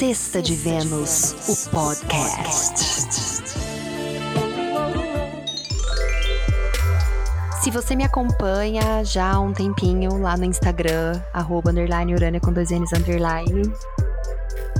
[0.00, 2.74] Sexta de Vênus, o podcast.
[7.62, 12.50] Se você me acompanha já há um tempinho lá no Instagram, arroba underline Urânia com
[12.50, 13.70] dois N's underline,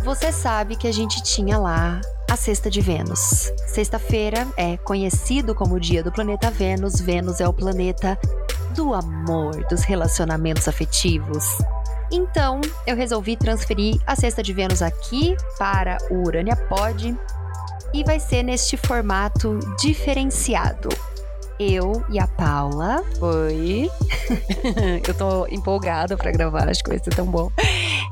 [0.03, 2.01] você sabe que a gente tinha lá
[2.31, 3.53] a Sexta de Vênus.
[3.67, 6.99] Sexta-feira é conhecido como o dia do planeta Vênus.
[6.99, 8.19] Vênus é o planeta
[8.75, 11.59] do amor, dos relacionamentos afetivos.
[12.13, 17.17] Então, eu resolvi transferir a Sexta de Vênus aqui para o Urânia Pod
[17.93, 20.89] e vai ser neste formato diferenciado.
[21.63, 23.05] Eu e a Paula.
[23.21, 23.91] Oi.
[25.07, 27.53] eu tô empolgada para gravar, acho que vai ser tão bom.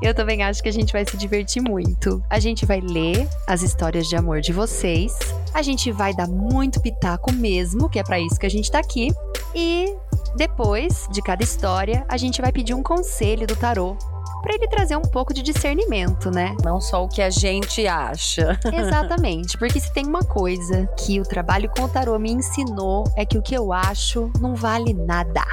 [0.03, 2.23] Eu também acho que a gente vai se divertir muito.
[2.29, 5.17] A gente vai ler as histórias de amor de vocês.
[5.51, 8.77] A gente vai dar muito pitaco mesmo, que é para isso que a gente tá
[8.77, 9.11] aqui.
[9.55, 9.95] E
[10.35, 13.97] depois de cada história, a gente vai pedir um conselho do tarô
[14.41, 16.55] para ele trazer um pouco de discernimento, né?
[16.63, 18.59] Não só o que a gente acha.
[18.71, 23.25] Exatamente, porque se tem uma coisa que o trabalho com o tarô me ensinou é
[23.25, 25.45] que o que eu acho não vale nada.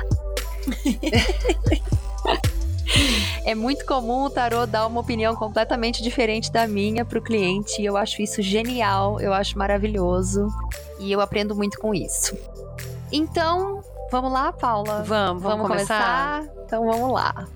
[3.44, 7.80] É muito comum o tarô dar uma opinião completamente diferente da minha para o cliente
[7.80, 10.48] e eu acho isso genial, eu acho maravilhoso
[10.98, 12.36] e eu aprendo muito com isso.
[13.12, 15.02] Então, vamos lá, Paula?
[15.04, 16.40] Vamos, vamos, vamos começar?
[16.40, 16.64] começar?
[16.64, 17.46] Então vamos lá.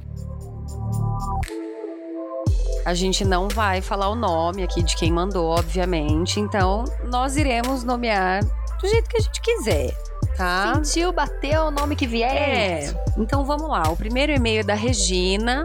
[2.85, 6.41] A gente não vai falar o nome aqui de quem mandou, obviamente.
[6.41, 8.43] Então, nós iremos nomear
[8.81, 9.95] do jeito que a gente quiser,
[10.37, 10.75] tá?
[10.75, 12.35] Sentiu, bateu o nome que vier.
[12.35, 12.95] É.
[13.19, 13.83] Então vamos lá.
[13.91, 15.65] O primeiro e-mail é da Regina.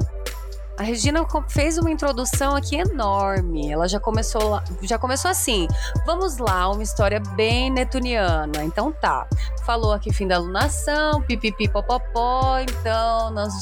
[0.78, 3.72] A Regina fez uma introdução aqui enorme.
[3.72, 5.68] Ela já começou, já começou assim.
[6.06, 8.64] Vamos lá, uma história bem netuniana.
[8.64, 9.26] Então tá.
[9.66, 13.54] Falou aqui fim da alunação, pipipi popopó, então, nós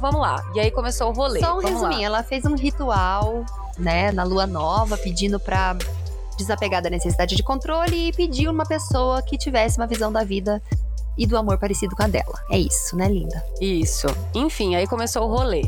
[0.00, 0.42] vamos lá.
[0.54, 1.40] E aí começou o rolê.
[1.40, 3.44] Só um resuminho, ela fez um ritual,
[3.78, 5.76] né, na lua nova, pedindo pra
[6.38, 10.60] desapegar da necessidade de controle e pediu uma pessoa que tivesse uma visão da vida
[11.16, 12.34] e do amor parecido com a dela.
[12.50, 13.44] É isso, né, linda?
[13.60, 14.06] Isso.
[14.34, 15.62] Enfim, aí começou o rolê.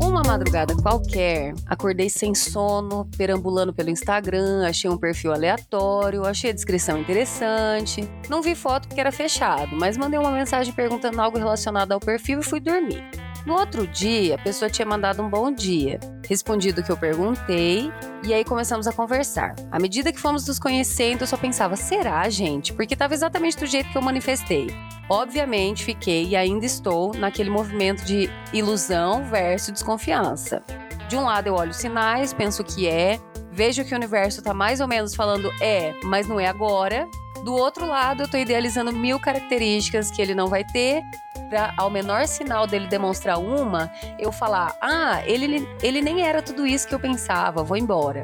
[0.00, 6.54] Uma madrugada qualquer, acordei sem sono, perambulando pelo Instagram, achei um perfil aleatório, achei a
[6.54, 8.08] descrição interessante.
[8.28, 12.40] Não vi foto porque era fechado, mas mandei uma mensagem perguntando algo relacionado ao perfil
[12.40, 13.02] e fui dormir.
[13.46, 17.90] No outro dia, a pessoa tinha mandado um bom dia, respondido o que eu perguntei,
[18.22, 19.54] e aí começamos a conversar.
[19.72, 22.74] À medida que fomos nos conhecendo, eu só pensava: será, gente?
[22.74, 24.66] Porque estava exatamente do jeito que eu manifestei.
[25.08, 30.62] Obviamente, fiquei e ainda estou naquele movimento de ilusão versus desconfiança.
[31.08, 33.18] De um lado, eu olho os sinais, penso que é,
[33.50, 37.08] vejo que o universo está mais ou menos falando é, mas não é agora.
[37.42, 41.02] Do outro lado, eu estou idealizando mil características que ele não vai ter
[41.50, 46.64] para ao menor sinal dele demonstrar uma, eu falar: "Ah, ele ele nem era tudo
[46.64, 48.22] isso que eu pensava, vou embora".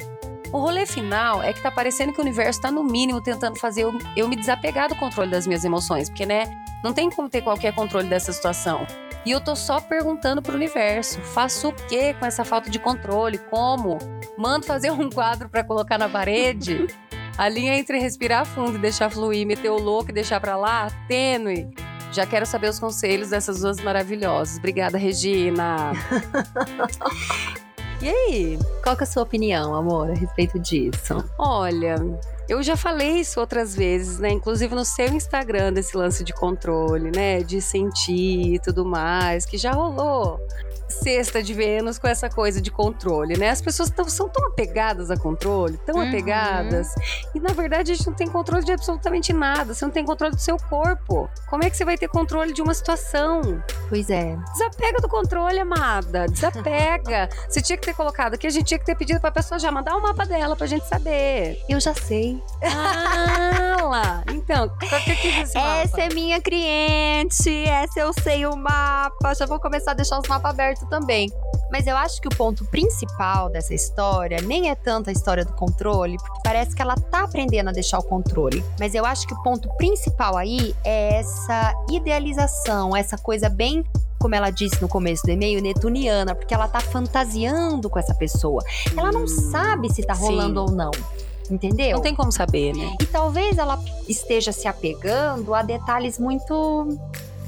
[0.53, 3.83] O rolê final é que tá parecendo que o universo tá no mínimo tentando fazer
[3.83, 6.45] eu, eu me desapegar do controle das minhas emoções, porque né,
[6.85, 8.87] não tem como ter qualquer controle dessa situação.
[9.25, 13.39] E eu tô só perguntando pro universo: faço o que com essa falta de controle?
[13.39, 13.99] Como?
[14.39, 16.87] Mando fazer um quadro para colocar na parede?
[17.37, 20.89] A linha entre respirar fundo e deixar fluir, meter o louco e deixar pra lá,
[21.07, 21.69] tênue.
[22.17, 24.57] Já quero saber os conselhos dessas duas maravilhosas.
[24.57, 25.93] Obrigada, Regina.
[28.01, 28.59] e aí?
[28.83, 31.23] Qual é a sua opinião, amor, a respeito disso?
[31.39, 31.97] Olha,
[32.49, 34.31] eu já falei isso outras vezes, né?
[34.31, 37.43] Inclusive no seu Instagram desse lance de controle, né?
[37.43, 40.41] De sentir e tudo mais, que já rolou
[40.89, 43.51] cesta de Vênus com essa coisa de controle, né?
[43.51, 46.09] As pessoas tão, são tão apegadas a controle, tão uhum.
[46.09, 46.95] apegadas,
[47.35, 49.75] e na verdade a gente não tem controle de absolutamente nada.
[49.75, 51.29] Você não tem controle do seu corpo.
[51.49, 53.63] Como é que você vai ter controle de uma situação?
[53.89, 54.37] Pois é.
[54.53, 56.27] Desapega do controle, amada.
[56.27, 57.29] Desapega.
[57.49, 59.71] você tinha que ter colocado aqui, a gente tinha que ter pedido pra pessoa já
[59.71, 61.59] mandar o um mapa dela pra gente saber.
[61.69, 62.43] Eu já sei.
[62.63, 64.25] Ah, lá.
[64.33, 65.77] Então, qual que é esse mapa?
[65.77, 69.35] Essa é minha cliente, essa eu sei o mapa.
[69.35, 71.31] Já vou começar a deixar os mapas abertos também.
[71.71, 75.53] Mas eu acho que o ponto principal dessa história nem é tanto a história do
[75.53, 78.63] controle, porque parece que ela tá aprendendo a deixar o controle.
[78.79, 83.85] Mas eu acho que o ponto principal aí é essa idealização, essa coisa bem
[84.19, 88.63] como ela disse no começo do e-mail, netuniana, porque ela tá fantasiando com essa pessoa.
[88.97, 90.71] Ela não sabe se tá rolando Sim.
[90.71, 90.91] ou não.
[91.51, 91.97] Entendeu?
[91.97, 92.97] Não tem como saber, né?
[93.01, 96.99] E talvez ela esteja se apegando a detalhes muito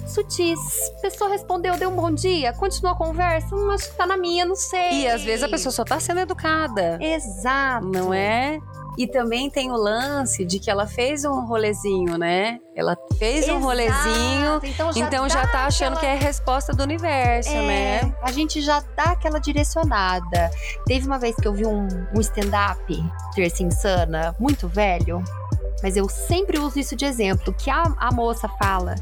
[0.08, 0.58] sutis.
[0.98, 4.16] A pessoa respondeu, deu um bom dia, continuou a conversa, hum, acho que tá na
[4.16, 5.02] minha, não sei.
[5.02, 6.98] E às vezes a pessoa só tá sendo educada.
[7.00, 7.86] Exato.
[7.86, 8.58] Não é?
[8.96, 12.58] E também tem o lance de que ela fez um rolezinho, né?
[12.74, 13.56] Ela fez Exato.
[13.58, 17.48] um rolezinho, Então já, então já tá achando aquela- que é a resposta do universo,
[17.50, 17.62] É,
[18.02, 18.14] né?
[18.22, 20.50] A gente já dá aquela direcionada.
[20.84, 22.82] Teve uma vez que eu vi um, um stand-up,
[23.36, 25.22] Terça Insana, muito velho,
[25.80, 28.96] mas eu sempre uso isso de exemplo, que a, a moça fala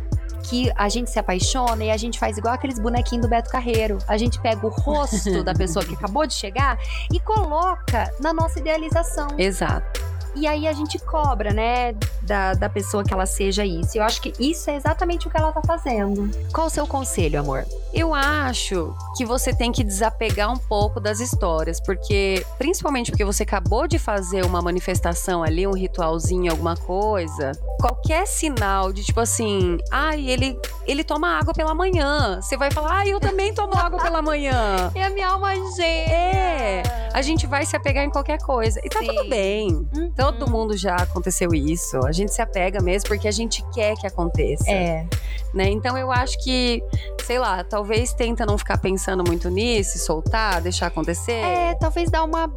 [0.48, 3.98] que a gente se apaixona e a gente faz igual aqueles bonequinhos do Beto Carreiro.
[4.06, 6.78] A gente pega o rosto da pessoa que acabou de chegar
[7.12, 9.28] e coloca na nossa idealização.
[9.38, 10.15] Exato.
[10.36, 13.96] E aí a gente cobra, né, da, da pessoa que ela seja isso.
[13.96, 16.30] Eu acho que isso é exatamente o que ela tá fazendo.
[16.52, 17.64] Qual o seu conselho, amor?
[17.94, 23.44] Eu acho que você tem que desapegar um pouco das histórias, porque principalmente porque você
[23.44, 27.52] acabou de fazer uma manifestação ali, um ritualzinho, alguma coisa.
[27.80, 32.40] Qualquer sinal de tipo assim, ai, ele ele toma água pela manhã.
[32.40, 34.90] Você vai falar, ai, eu também tomo água pela manhã.
[34.94, 36.12] É a minha alma gêmea.
[36.12, 36.82] É,
[37.12, 38.80] a gente vai se apegar em qualquer coisa.
[38.84, 39.06] E tá Sim.
[39.06, 39.88] tudo bem.
[39.94, 40.12] Uhum.
[40.32, 41.98] Todo mundo já aconteceu isso.
[42.04, 45.06] A gente se apega mesmo porque a gente quer que aconteça É.
[45.54, 45.68] né?
[45.70, 46.82] Então eu acho que,
[47.24, 51.32] sei lá, talvez tenta não ficar pensando muito nisso, soltar, deixar acontecer.
[51.32, 52.52] É, talvez dar uma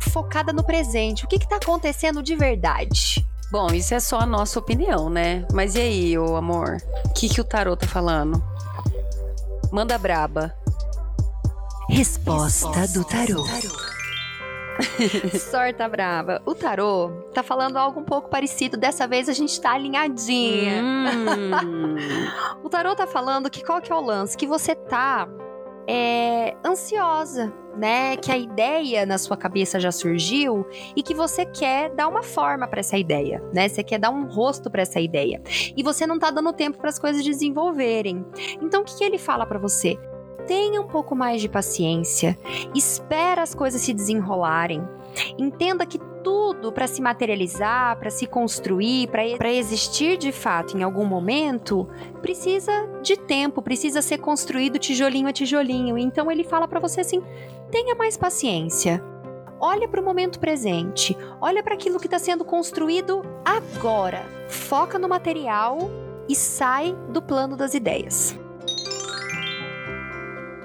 [0.00, 1.24] focada no presente.
[1.24, 3.24] O que que tá acontecendo de verdade?
[3.52, 5.46] Bom, isso é só a nossa opinião, né?
[5.52, 6.78] Mas e aí, ô amor?
[7.04, 8.42] O que, que o tarô tá falando?
[9.70, 10.54] Manda braba.
[11.88, 13.44] Resposta do tarô.
[15.38, 16.42] Sorta brava.
[16.46, 18.76] O tarô tá falando algo um pouco parecido.
[18.76, 20.82] Dessa vez a gente tá alinhadinha.
[20.82, 21.96] Hum.
[22.62, 24.36] O tarô tá falando que qual que é o lance?
[24.36, 25.28] Que você tá
[25.86, 28.16] é, ansiosa, né?
[28.16, 32.66] Que a ideia na sua cabeça já surgiu e que você quer dar uma forma
[32.66, 33.68] pra essa ideia, né?
[33.68, 35.42] Você quer dar um rosto pra essa ideia.
[35.76, 38.24] E você não tá dando tempo para as coisas desenvolverem.
[38.60, 39.98] Então o que, que ele fala pra você?
[40.46, 42.38] Tenha um pouco mais de paciência,
[42.74, 44.82] espera as coisas se desenrolarem.
[45.38, 51.04] Entenda que tudo para se materializar, para se construir, para existir de fato em algum
[51.04, 51.88] momento,
[52.20, 52.72] precisa
[53.02, 55.98] de tempo, precisa ser construído tijolinho a tijolinho.
[55.98, 57.22] Então ele fala para você assim:
[57.70, 59.02] tenha mais paciência.
[59.60, 64.26] Olha para o momento presente, olha para aquilo que está sendo construído agora.
[64.48, 65.78] Foca no material
[66.28, 68.36] e sai do plano das ideias.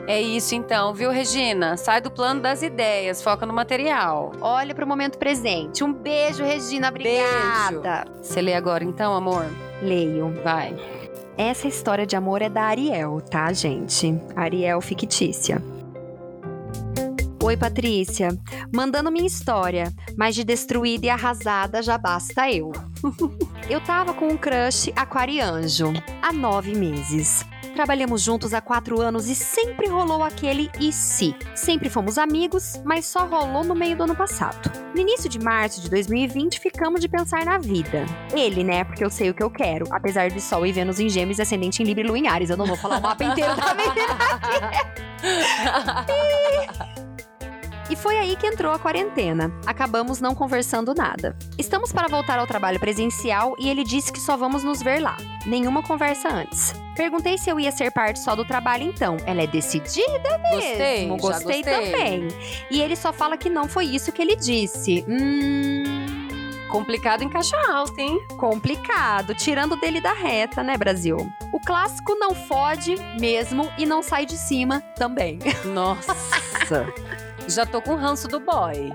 [0.08, 1.76] É isso então, viu, Regina?
[1.76, 4.32] Sai do plano das ideias, foca no material.
[4.40, 5.84] Olha para o momento presente.
[5.84, 6.88] Um beijo, Regina.
[6.88, 8.06] Obrigada.
[8.22, 9.46] Você lê agora então, amor?
[9.82, 10.34] Leio.
[10.42, 10.74] Vai.
[11.38, 14.18] Essa história de amor é da Ariel, tá, gente?
[14.34, 15.62] Ariel fictícia.
[17.44, 18.30] Oi, Patrícia.
[18.74, 22.72] Mandando minha história, mas de destruída e arrasada já basta eu.
[23.70, 27.46] eu tava com um crush aquarianjo há nove meses.
[27.74, 31.36] Trabalhamos juntos há quatro anos e sempre rolou aquele e se.
[31.56, 34.72] Sempre fomos amigos, mas só rolou no meio do ano passado.
[34.94, 38.06] No início de março de 2020, ficamos de pensar na vida.
[38.34, 38.84] Ele, né?
[38.84, 39.86] Porque eu sei o que eu quero.
[39.92, 42.50] Apesar de Sol e Vênus em Gêmeos, ascendente em Libra e Lua em Ares.
[42.50, 44.18] Eu não vou falar o mapa inteiro da menina.
[47.90, 49.52] E foi aí que entrou a quarentena.
[49.66, 51.38] Acabamos não conversando nada.
[51.58, 55.16] Estamos para voltar ao trabalho presencial e ele disse que só vamos nos ver lá.
[55.46, 56.74] Nenhuma conversa antes.
[56.96, 59.16] Perguntei se eu ia ser parte só do trabalho então.
[59.26, 61.16] Ela é decidida Gostei, mesmo.
[61.18, 61.92] já Gostei, gostei.
[61.92, 62.28] também.
[62.70, 65.06] E ele só fala que não foi isso que ele disse.
[65.08, 66.18] Hum.
[66.70, 68.20] Complicado em caixa alta, hein?
[68.38, 71.16] Complicado, tirando dele da reta, né, Brasil?
[71.54, 75.40] O clássico não fode mesmo e não sai de cima também.
[75.64, 76.14] Nossa.
[77.48, 78.94] Já tô com ranço do boy.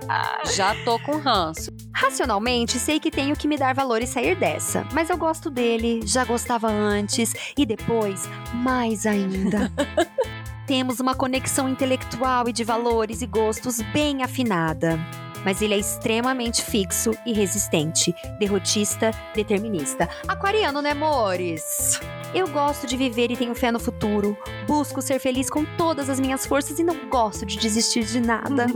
[0.54, 1.70] Já tô com ranço.
[1.94, 6.00] Racionalmente, sei que tenho que me dar valor e sair dessa, mas eu gosto dele,
[6.04, 9.72] já gostava antes e depois mais ainda.
[10.66, 14.98] Temos uma conexão intelectual e de valores e gostos bem afinada.
[15.44, 20.08] Mas ele é extremamente fixo e resistente, derrotista, determinista.
[20.28, 21.98] Aquariano, né, amores?
[22.34, 24.36] Eu gosto de viver e tenho fé no futuro.
[24.66, 28.66] Busco ser feliz com todas as minhas forças e não gosto de desistir de nada.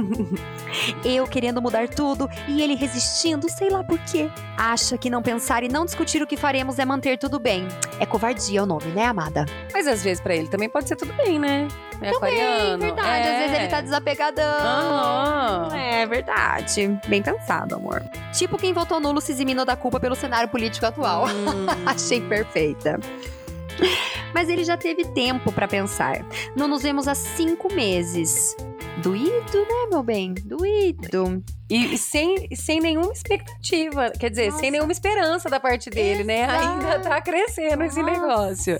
[1.04, 4.30] Eu querendo mudar tudo e ele resistindo, sei lá por quê.
[4.56, 7.66] Acha que não pensar e não discutir o que faremos é manter tudo bem.
[8.00, 9.46] É covardia o nome, né, amada?
[9.72, 11.68] Mas às vezes pra ele também pode ser tudo bem, né?
[12.00, 12.78] É aquariano.
[12.78, 13.08] verdade.
[13.08, 13.32] É.
[13.32, 14.44] Às vezes ele tá desapegadão.
[14.44, 15.76] Aham.
[15.76, 16.98] É verdade.
[17.08, 18.02] Bem pensado, amor.
[18.32, 21.26] Tipo quem votou nulo se eximinou da culpa pelo cenário político atual.
[21.26, 21.66] Hum.
[21.86, 22.98] Achei perfeita.
[24.34, 26.24] Mas ele já teve tempo pra pensar.
[26.54, 28.56] Não nos vemos há cinco meses.
[29.02, 30.34] Doído, né, meu bem?
[30.34, 31.42] Doído.
[31.68, 34.60] E, sem, sem nenhuma expectativa, quer dizer, Nossa.
[34.60, 36.44] sem nenhuma esperança da parte dele, né?
[36.44, 36.68] Exato.
[36.68, 38.12] Ainda tá crescendo esse Nossa.
[38.12, 38.78] negócio.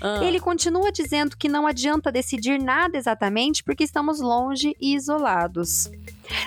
[0.00, 0.24] Ah.
[0.24, 5.90] Ele continua dizendo que não adianta decidir nada exatamente porque estamos longe e isolados.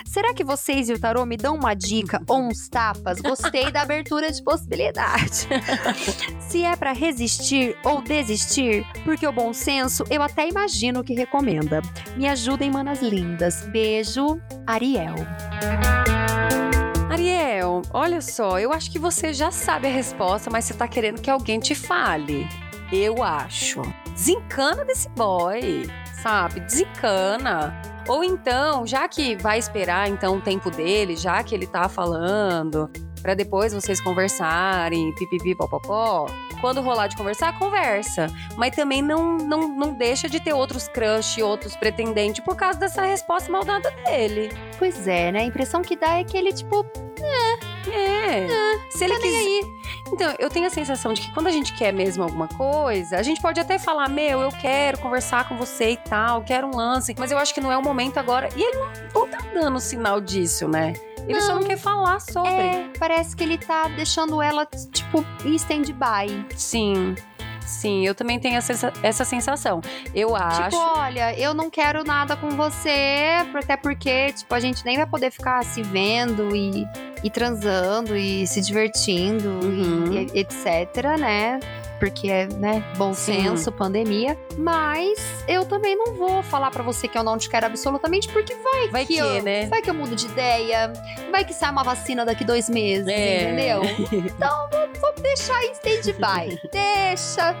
[0.04, 3.20] Será que vocês e o tarô me dão uma dica ou uns tapas?
[3.20, 5.48] Gostei da abertura de possibilidade.
[6.48, 11.80] Se é pra resistir ou desistir, porque o bom senso eu até imagino que recomenda.
[12.16, 13.66] Me ajudem, manas lindas.
[13.68, 15.14] Beijo, Ariel.
[17.10, 21.20] Ariel, olha só, eu acho que você já sabe a resposta, mas você tá querendo
[21.20, 22.46] que alguém te fale.
[22.92, 23.82] Eu acho.
[24.12, 25.86] Desencana desse boy,
[26.22, 26.60] sabe?
[26.60, 27.80] Desencana.
[28.08, 32.90] Ou então, já que vai esperar então o tempo dele, já que ele tá falando,
[33.20, 36.26] pra depois vocês conversarem, pipipi, popopó.
[36.60, 38.28] Quando rolar de conversar, conversa.
[38.56, 43.02] Mas também não, não, não deixa de ter outros crush, outros pretendentes por causa dessa
[43.02, 44.50] resposta maldada dele.
[44.78, 45.40] Pois é, né?
[45.40, 46.84] A impressão que dá é que ele, tipo,
[47.90, 48.46] É.
[48.90, 49.36] Se ele tá quiser.
[49.38, 49.60] aí.
[50.12, 53.22] Então, eu tenho a sensação de que quando a gente quer mesmo alguma coisa, a
[53.22, 57.14] gente pode até falar, meu, eu quero conversar com você e tal, quero um lance,
[57.18, 58.48] mas eu acho que não é o momento agora.
[58.56, 60.94] E ele não, não tá dando sinal disso, né?
[61.26, 62.50] Ele só não quer falar sobre.
[62.50, 66.46] É, parece que ele tá deixando ela, tipo, em stand-by.
[66.56, 67.14] Sim.
[67.66, 69.82] Sim, eu também tenho essa, essa sensação.
[70.14, 70.62] Eu acho.
[70.70, 75.04] Tipo, olha, eu não quero nada com você, até porque, tipo, a gente nem vai
[75.06, 76.86] poder ficar se vendo e,
[77.22, 80.12] e transando e se divertindo Uhum.
[80.12, 81.60] e, e etc, né?
[81.98, 83.42] Porque é, né, bom Sim.
[83.42, 84.38] senso, pandemia.
[84.56, 88.54] Mas eu também não vou falar pra você que eu não te quero absolutamente, porque
[88.54, 89.66] vai, Vai que, eu, né?
[89.66, 90.92] vai que eu mudo de ideia,
[91.30, 93.42] vai que sai uma vacina daqui dois meses, É.
[93.42, 93.82] entendeu?
[94.38, 96.60] Então, vamos, vamos deixar em stand-by.
[96.70, 97.52] Deixa.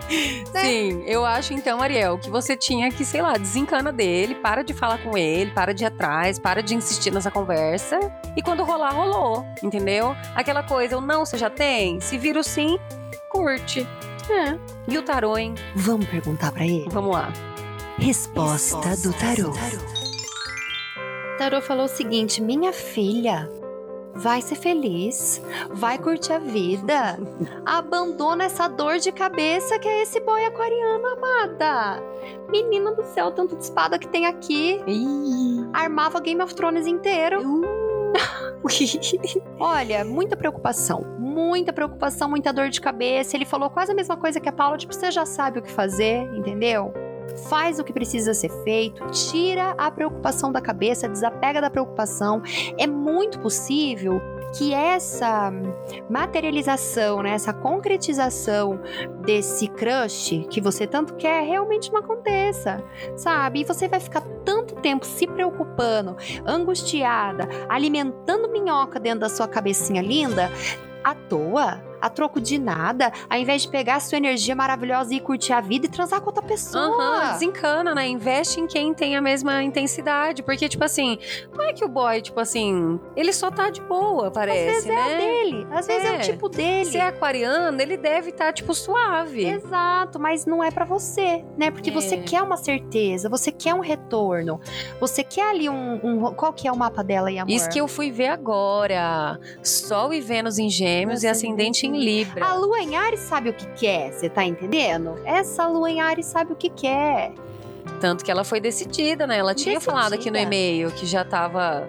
[0.52, 0.60] né?
[0.64, 4.72] Sim, eu acho então, Ariel, que você tinha que, sei lá, desencana dele, para de
[4.74, 7.98] falar com ele, para de ir atrás, para de insistir nessa conversa.
[8.36, 10.14] E quando rolar, rolou, entendeu?
[10.34, 12.78] Aquela coisa, o não você já tem, se vira sim,
[13.30, 13.86] curte.
[14.30, 14.58] É.
[14.86, 15.54] E o tarô, hein?
[15.74, 16.88] Vamos perguntar pra ele.
[16.90, 17.32] Vamos lá.
[17.98, 19.52] Resposta do tarô.
[21.38, 23.48] Tarô falou o seguinte: Minha filha,
[24.14, 27.18] vai ser feliz, vai curtir a vida,
[27.64, 32.02] abandona essa dor de cabeça que é esse boy aquariano, amada.
[32.50, 34.80] Menina do céu, tanto de espada que tem aqui.
[35.72, 37.40] Armava Game of Thrones inteiro.
[39.58, 41.04] Olha, muita preocupação.
[41.18, 43.36] Muita preocupação, muita dor de cabeça.
[43.36, 45.70] Ele falou quase a mesma coisa que a Paula, tipo, você já sabe o que
[45.70, 46.92] fazer, entendeu?
[47.48, 52.42] Faz o que precisa ser feito, tira a preocupação da cabeça, desapega da preocupação.
[52.76, 54.20] É muito possível
[54.56, 55.52] que essa
[56.08, 58.80] materialização, né, essa concretização
[59.20, 62.82] desse crush que você tanto quer realmente não aconteça,
[63.16, 63.60] sabe?
[63.60, 70.02] E você vai ficar tanto tempo se preocupando, angustiada, alimentando minhoca dentro da sua cabecinha
[70.02, 70.50] linda,
[71.04, 75.20] à toa, a troco de nada, ao invés de pegar a sua energia maravilhosa e
[75.20, 76.84] curtir a vida e transar com outra pessoa.
[76.84, 78.06] Aham, desencana, né?
[78.08, 80.42] Investe em quem tem a mesma intensidade.
[80.42, 81.18] Porque, tipo assim,
[81.52, 84.86] não é que o boy, tipo assim, ele só tá de boa, Às parece, vezes
[84.86, 85.16] é a né?
[85.16, 86.18] dele, às vezes é, É.
[86.18, 86.84] o tipo dele.
[86.84, 89.44] Se é aquariano, ele deve estar, tipo, suave.
[89.44, 91.70] Exato, mas não é pra você, né?
[91.70, 91.92] Porque É.
[91.92, 94.60] você quer uma certeza, você quer um retorno,
[95.00, 97.50] você quer ali um, um- Qual que é o mapa dela e amor?
[97.50, 99.38] Isso que eu fui ver agora.
[99.62, 102.44] Sol e Vênus em Gêmeos e ascendente em Libra.
[102.46, 105.18] A lua em Ares sabe o que quer, você tá entendendo?
[105.24, 107.32] Essa lua em Ares sabe o que quer.
[108.00, 109.38] Tanto que ela foi decidida, né?
[109.38, 109.96] Ela tinha Decidida.
[109.96, 111.86] falado aqui no e-mail que já tava.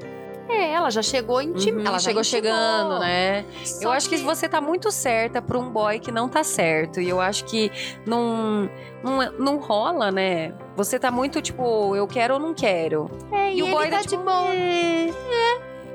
[0.47, 3.45] É, ela já chegou time, Uhum, ela chegou chegando, né?
[3.63, 4.17] Só eu acho que...
[4.17, 6.99] você tá muito certa pra um boy que não tá certo.
[6.99, 7.71] E eu acho que
[8.03, 8.67] não,
[9.03, 10.51] não, não rola, né?
[10.75, 13.11] Você tá muito tipo, eu quero ou não quero.
[13.31, 14.47] É, e, E o boy tá tá de tipo, boa.
[14.51, 15.09] É.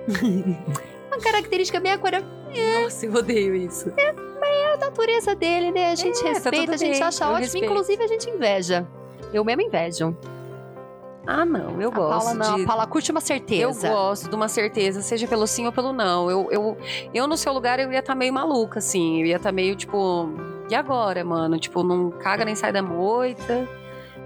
[1.14, 2.26] Uma característica bem aquariana.
[2.82, 3.92] Nossa, eu odeio isso.
[3.96, 5.90] É a natureza dele, né?
[5.90, 7.64] A gente É, tá respeita, tudo a gente bem, acha eu ótimo, respeito.
[7.66, 8.86] inclusive a gente inveja.
[9.32, 10.16] Eu mesmo invejo.
[11.26, 12.62] Ah, não, eu a gosto Paula não, de...
[12.62, 13.88] a Paula curte uma Eu certeza.
[13.88, 16.30] gosto de uma certeza, seja pelo sim ou pelo não.
[16.30, 16.76] Eu, eu,
[17.14, 19.20] eu no seu lugar, eu ia estar meio maluca, assim.
[19.20, 20.28] Eu ia estar meio, tipo...
[20.68, 21.58] E agora, mano?
[21.58, 23.68] Tipo, não caga nem sai da moita,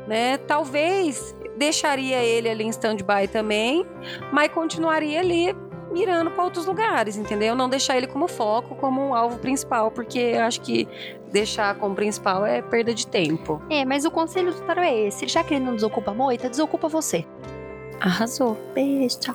[0.08, 0.38] né?
[0.38, 3.86] Talvez deixaria ele ali em stand-by também,
[4.32, 5.54] mas continuaria ali
[5.90, 7.54] mirando para outros lugares, entendeu?
[7.54, 10.88] Não deixar ele como foco, como um alvo principal, porque eu acho que
[11.32, 13.62] deixar como principal é perda de tempo.
[13.70, 15.26] É, mas o conselho do tarô é esse.
[15.28, 17.24] Já que ele não desocupa a moita, desocupa você.
[18.00, 18.56] Arrasou.
[18.74, 19.34] Beijo, tchau.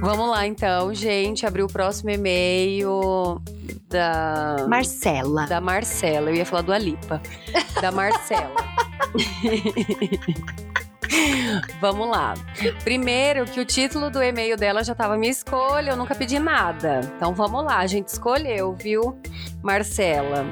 [0.00, 1.46] Vamos lá, então, gente.
[1.46, 3.40] Abrir o próximo e-mail
[3.88, 4.66] da.
[4.68, 5.46] Marcela.
[5.46, 6.30] Da Marcela.
[6.30, 7.20] Eu ia falar do Alipa.
[7.80, 8.52] Da Marcela.
[11.84, 12.32] Vamos lá.
[12.82, 17.00] Primeiro, que o título do e-mail dela já estava minha escolha, eu nunca pedi nada.
[17.14, 19.20] Então vamos lá, a gente escolheu, viu?
[19.62, 20.46] Marcela.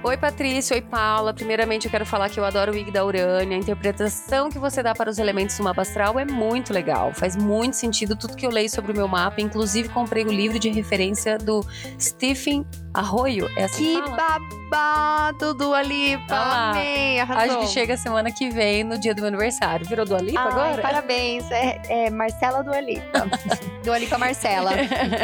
[0.00, 0.74] Oi, Patrícia.
[0.76, 1.34] Oi, Paula.
[1.34, 3.56] Primeiramente, eu quero falar que eu adoro o Ig da Urânia.
[3.56, 7.12] A interpretação que você dá para os elementos do mapa astral é muito legal.
[7.12, 9.40] Faz muito sentido tudo que eu leio sobre o meu mapa.
[9.40, 11.66] Inclusive, comprei o livro de referência do
[12.00, 12.64] Stephen
[12.94, 13.50] Arroio.
[13.56, 16.32] É assim que que babado do Alipa.
[16.32, 17.60] Ah, Amei, A arrasou.
[17.62, 19.84] gente chega semana que vem, no dia do meu aniversário.
[19.84, 20.80] Virou do Alipa Ai, agora?
[20.82, 21.50] Parabéns.
[21.50, 23.26] É, é Marcela do Alipa.
[23.82, 24.70] do Alipa Marcela.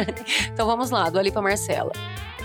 [0.51, 1.93] então vamos lá, do Alipa Marcela.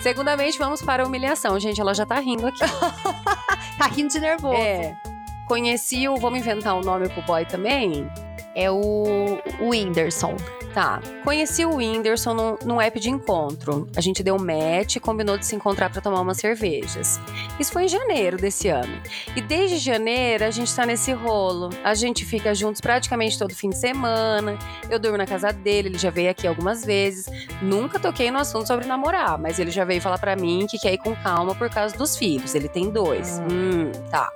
[0.00, 1.58] Segundamente, vamos para a humilhação.
[1.60, 2.60] Gente, ela já tá rindo aqui.
[3.76, 4.56] Tá rindo de nervoso.
[4.60, 4.94] É.
[5.46, 6.16] Conheci o.
[6.18, 8.10] Vamos inventar um nome pro boy também?
[8.54, 10.36] É o, o Whindersson.
[10.74, 11.00] Tá.
[11.24, 13.88] Conheci o Whindersson num, num app de encontro.
[13.96, 17.20] A gente deu match e combinou de se encontrar para tomar umas cervejas.
[17.58, 19.00] Isso foi em janeiro desse ano.
[19.34, 21.70] E desde janeiro a gente tá nesse rolo.
[21.82, 24.56] A gente fica juntos praticamente todo fim de semana.
[24.88, 27.26] Eu durmo na casa dele, ele já veio aqui algumas vezes.
[27.60, 30.92] Nunca toquei no assunto sobre namorar, mas ele já veio falar pra mim que quer
[30.92, 32.54] ir com calma por causa dos filhos.
[32.54, 33.40] Ele tem dois.
[33.50, 34.32] Hum, tá.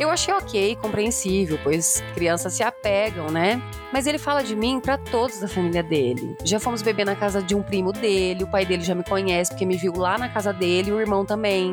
[0.00, 3.60] Eu achei ok, compreensível, pois crianças se apegam, né?
[3.92, 6.38] Mas ele fala de mim pra todos da família dele.
[6.42, 9.50] Já fomos beber na casa de um primo dele, o pai dele já me conhece
[9.50, 11.72] porque me viu lá na casa dele, e o irmão também.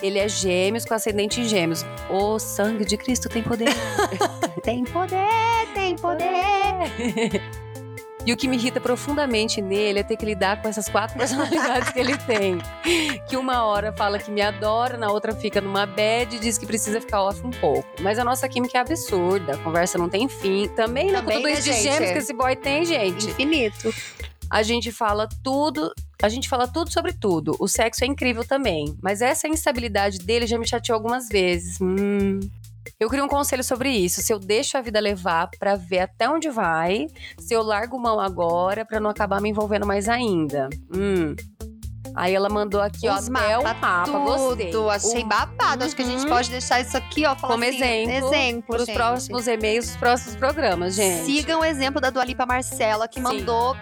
[0.00, 1.84] Ele é gêmeos com ascendente em gêmeos.
[2.08, 3.70] O sangue de Cristo tem poder.
[4.62, 7.42] Tem poder, tem poder.
[8.28, 11.88] E o que me irrita profundamente nele é ter que lidar com essas quatro personalidades
[11.88, 12.58] que ele tem.
[13.26, 16.66] Que uma hora fala que me adora, na outra fica numa bad e diz que
[16.66, 17.88] precisa ficar off um pouco.
[18.02, 20.68] Mas a nossa química é absurda, a conversa não tem fim.
[20.68, 23.30] Também não Também, com dois né, de gêmeos que esse boy tem, gente.
[23.30, 23.94] Infinito.
[24.50, 25.90] A gente fala tudo,
[26.22, 27.56] a gente fala tudo sobre tudo.
[27.58, 31.78] O sexo é incrível também, mas essa instabilidade dele já me chateou algumas vezes.
[31.80, 32.40] Hum.
[33.00, 34.20] Eu queria um conselho sobre isso.
[34.20, 37.06] Se eu deixo a vida levar pra ver até onde vai,
[37.38, 40.68] se eu largo mão agora pra não acabar me envolvendo mais ainda.
[40.92, 41.36] Hum.
[42.16, 44.70] Aí ela mandou aqui, ó, Os até o mapa, mapa, gostei.
[44.72, 44.90] Tudo.
[44.90, 45.84] Achei O- babado.
[45.84, 46.28] Acho que a gente Uhum.
[46.28, 47.36] pode deixar isso aqui, ó.
[47.36, 51.24] falar Como assim, exemplo, Exemplo, Para os próximos e-mails, dos próximos programas, gente.
[51.24, 53.22] Sigam o exemplo da Dualipa Marcela, que Sim.
[53.22, 53.76] mandou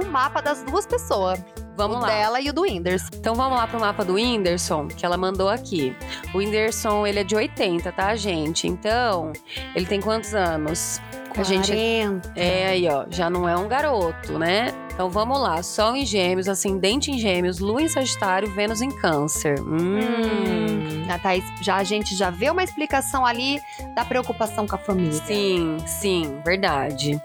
[0.00, 1.38] o mapa das duas pessoas.
[1.76, 2.06] Vamos o lá.
[2.06, 3.08] dela e o do Whindersson.
[3.14, 5.96] Então vamos lá pro mapa do Whindersson, que ela mandou aqui.
[6.34, 8.66] O Whindersson, ele é de 80, tá, gente?
[8.66, 9.32] Então,
[9.74, 11.00] ele tem quantos anos?
[11.40, 12.32] A gente 40.
[12.36, 14.72] é aí, ó, já não é um garoto, né?
[14.92, 19.58] Então vamos lá, Sol em Gêmeos, Ascendente em Gêmeos, Lua em Sagitário, Vênus em Câncer.
[19.60, 19.98] Hum.
[19.98, 23.60] Hum, a Thaís, já, a gente já vê uma explicação ali
[23.94, 25.12] da preocupação com a família.
[25.12, 27.20] Sim, sim, verdade.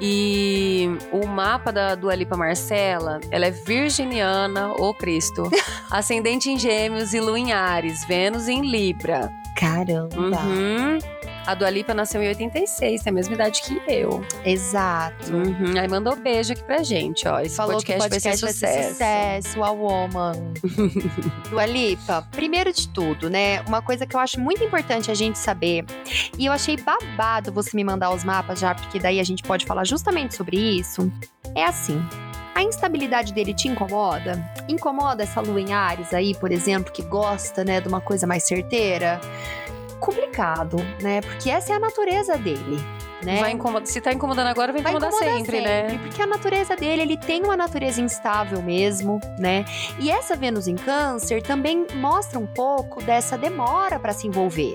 [0.00, 5.48] E o mapa da Dua Lipa Marcela, ela é virginiana, ô Cristo.
[5.90, 9.30] Ascendente em Gêmeos e Lua em Ares, Vênus em Libra.
[9.56, 10.16] Caramba.
[10.16, 10.98] Uhum.
[11.46, 14.24] A Dua Lipa nasceu em 86, tem a mesma idade que eu.
[14.44, 15.34] Exato.
[15.34, 15.74] Uhum.
[15.78, 17.40] Aí mandou beijo aqui pra gente, ó.
[17.40, 18.90] Esse Falou podcast, que podcast vai ser sucesso.
[18.90, 20.32] sucesso, a woman.
[21.50, 23.60] Dua Lipa, primeiro de tudo, né?
[23.62, 25.84] Uma coisa que eu acho muito importante a gente saber,
[26.38, 29.66] e eu achei babado você me mandar os mapas já, porque daí a gente pode
[29.66, 31.10] falar justamente sobre isso.
[31.56, 32.00] É assim.
[32.54, 34.38] A instabilidade dele te incomoda?
[34.68, 38.44] Incomoda essa lua em Ares aí, por exemplo, que gosta, né, de uma coisa mais
[38.44, 39.20] certeira?
[40.02, 41.20] Complicado, né?
[41.20, 42.76] Porque essa é a natureza dele,
[43.22, 43.38] né?
[43.38, 43.86] Vai incomodar.
[43.86, 45.96] Se tá incomodando agora, vai Vai incomodar, incomodar sempre, né?
[45.98, 49.64] Porque a natureza dele, ele tem uma natureza instável mesmo, né?
[50.00, 54.74] E essa Vênus em Câncer também mostra um pouco dessa demora para se envolver.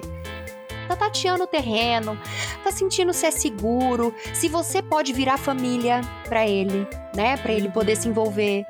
[0.87, 2.17] Tá tateando o terreno,
[2.63, 7.35] tá sentindo se é seguro, se você pode virar família para ele, né?
[7.35, 8.65] Para ele poder se envolver.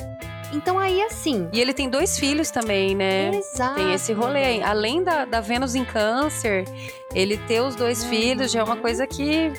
[0.54, 3.32] Então aí assim, E ele tem dois filhos também, né?
[3.36, 3.76] exato.
[3.76, 4.62] Tem esse rolê.
[4.64, 6.66] Além da, da Vênus em câncer,
[7.14, 8.10] ele ter os dois Uhum.
[8.10, 9.52] filhos já é uma coisa que,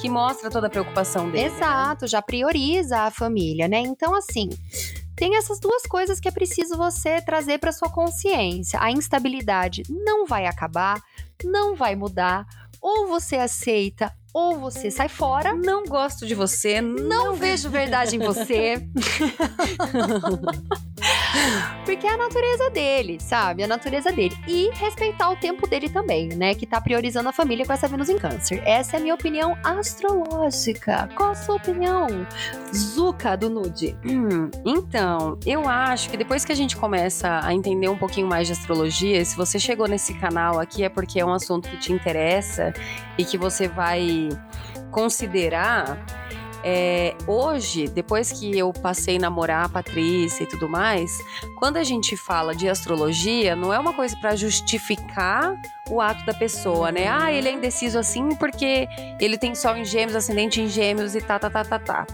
[0.00, 1.48] que mostra toda a preocupação dele.
[1.50, 1.56] né?
[1.56, 3.78] Exato, já prioriza a família, né?
[3.80, 4.48] Então, assim,
[5.14, 8.80] tem essas duas coisas que é preciso você trazer para sua consciência.
[8.82, 11.00] A instabilidade não vai acabar,
[11.44, 12.46] não vai mudar.
[12.80, 15.54] Ou você aceita, ou você sai fora.
[15.54, 18.86] Não gosto de você, Não vejo verdade em você.
[21.84, 23.62] Porque é a natureza dele, sabe?
[23.62, 24.36] A natureza dele.
[24.46, 26.54] E respeitar o tempo dele também, né?
[26.54, 28.62] Que tá priorizando a família com essa Vênus em Câncer.
[28.64, 31.08] Essa é a minha opinião astrológica.
[31.16, 32.06] Qual a sua opinião?
[32.74, 33.96] Zuka do Nude.
[34.04, 38.46] Hum, então, eu acho que depois que a gente começa a entender um pouquinho mais
[38.46, 41.92] de astrologia, se você chegou nesse canal aqui é porque é um assunto que te
[41.92, 42.72] interessa
[43.18, 44.21] e que você vai
[44.90, 45.98] considerar.
[46.64, 51.18] É, hoje, depois que eu passei a namorar a Patrícia e tudo mais,
[51.58, 55.56] quando a gente fala de astrologia, não é uma coisa para justificar
[55.90, 57.08] o ato da pessoa, né?
[57.08, 58.86] Ah, ele é indeciso assim porque
[59.20, 62.06] ele tem sol em gêmeos, ascendente em gêmeos e tá, tá, tá, tá, tá.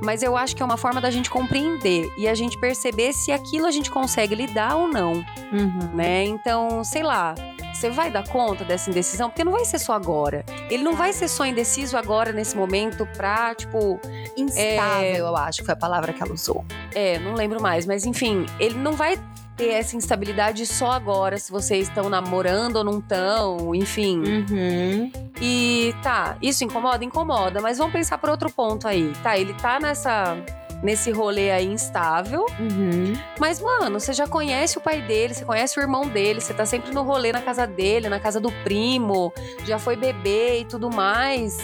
[0.00, 3.32] Mas eu acho que é uma forma da gente compreender e a gente perceber se
[3.32, 5.14] aquilo a gente consegue lidar ou não,
[5.52, 5.90] Uhum.
[5.94, 6.22] né?
[6.26, 7.34] Então, sei lá,
[7.80, 9.30] você vai dar conta dessa indecisão?
[9.30, 10.44] Porque não vai ser só agora.
[10.68, 13.98] Ele não vai ser só indeciso agora, nesse momento, pra, tipo,
[14.36, 16.62] Instável, eu acho que foi a palavra que ela usou.
[16.94, 19.18] é, não lembro mais, mas enfim, ele não vai
[19.56, 24.18] ter essa instabilidade só agora, se vocês estão namorando ou não estão, enfim.
[24.18, 25.12] Uhum.
[25.40, 27.02] E tá, isso incomoda?
[27.02, 29.10] Incomoda, mas vamos pensar por outro ponto aí.
[29.22, 30.36] Tá, ele tá nessa.
[30.82, 33.12] Nesse rolê aí instável, Uhum.
[33.38, 36.64] mas, mano, você já conhece o pai dele, você conhece o irmão dele, você tá
[36.64, 39.32] sempre no rolê na casa dele, na casa do primo,
[39.64, 41.58] já foi bebê e tudo mais.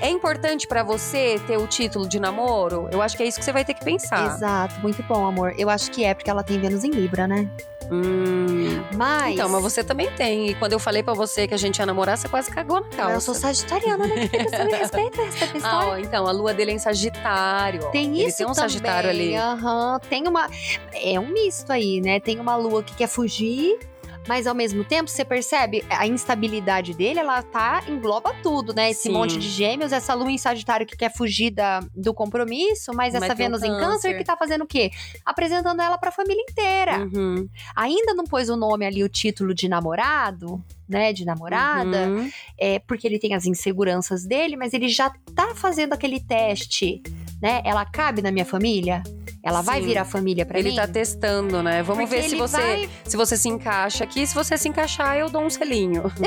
[0.00, 2.88] É importante pra você ter o título de namoro?
[2.90, 4.26] Eu acho que é isso que você vai ter que pensar.
[4.34, 5.54] Exato, muito bom, amor.
[5.56, 7.48] Eu acho que é porque ela tem Vênus em Libra, né?
[7.90, 8.82] Hum.
[8.96, 9.34] Mas.
[9.34, 10.48] Então, mas você também tem.
[10.50, 12.88] E quando eu falei pra você que a gente ia namorar, você quase cagou na
[12.88, 13.14] calça.
[13.14, 14.28] Eu sou sagitariana, né?
[14.28, 17.90] Você me respeita, respeita a Ah, ó, então, a lua dele é em Sagitário.
[17.90, 18.68] Tem Ele isso tem um também.
[18.70, 19.34] Sagitário ali.
[19.34, 20.00] aham.
[20.08, 20.48] Tem uma.
[20.92, 22.20] É um misto aí, né?
[22.20, 23.78] Tem uma lua que quer fugir.
[24.28, 28.90] Mas ao mesmo tempo, você percebe a instabilidade dele, ela tá, engloba tudo, né?
[28.90, 29.12] Esse Sim.
[29.12, 33.22] monte de gêmeos, essa lua em Sagitário que quer fugir da, do compromisso, mas, Mas
[33.22, 33.88] essa Vênus em Câncer.
[33.88, 34.90] Câncer que tá fazendo o quê?
[35.24, 36.98] Apresentando ela pra família inteira.
[36.98, 37.48] Uhum.
[37.74, 41.12] Ainda não pôs o nome ali, o título de namorado, né?
[41.12, 42.08] De namorada.
[42.08, 42.30] Uhum.
[42.58, 47.02] é, porque ele tem as inseguranças dele, mas ele já tá fazendo aquele teste,
[47.40, 47.62] né?
[47.64, 49.02] Ela cabe na minha família?
[49.48, 49.86] Ela vai Sim.
[49.86, 50.76] virar família pra Ele mim?
[50.76, 51.82] tá testando, né?
[51.82, 54.26] Vamos Porque ver se ele você, vai- se você se encaixa aqui.
[54.26, 56.04] Se você se encaixar, eu dou um selinho.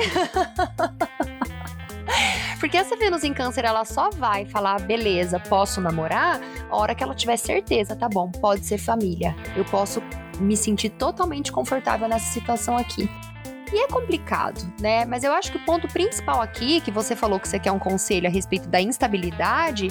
[2.59, 7.03] Porque essa Vênus em câncer, ela só vai falar, beleza, posso namorar, a hora que
[7.03, 9.35] ela tiver certeza, tá bom, pode ser família.
[9.55, 10.01] Eu posso
[10.39, 13.09] me sentir totalmente confortável nessa situação aqui.
[13.73, 15.05] E é complicado, né?
[15.05, 17.79] Mas eu acho que o ponto principal aqui, que você falou que você quer um
[17.79, 19.87] conselho a respeito da instabilidade,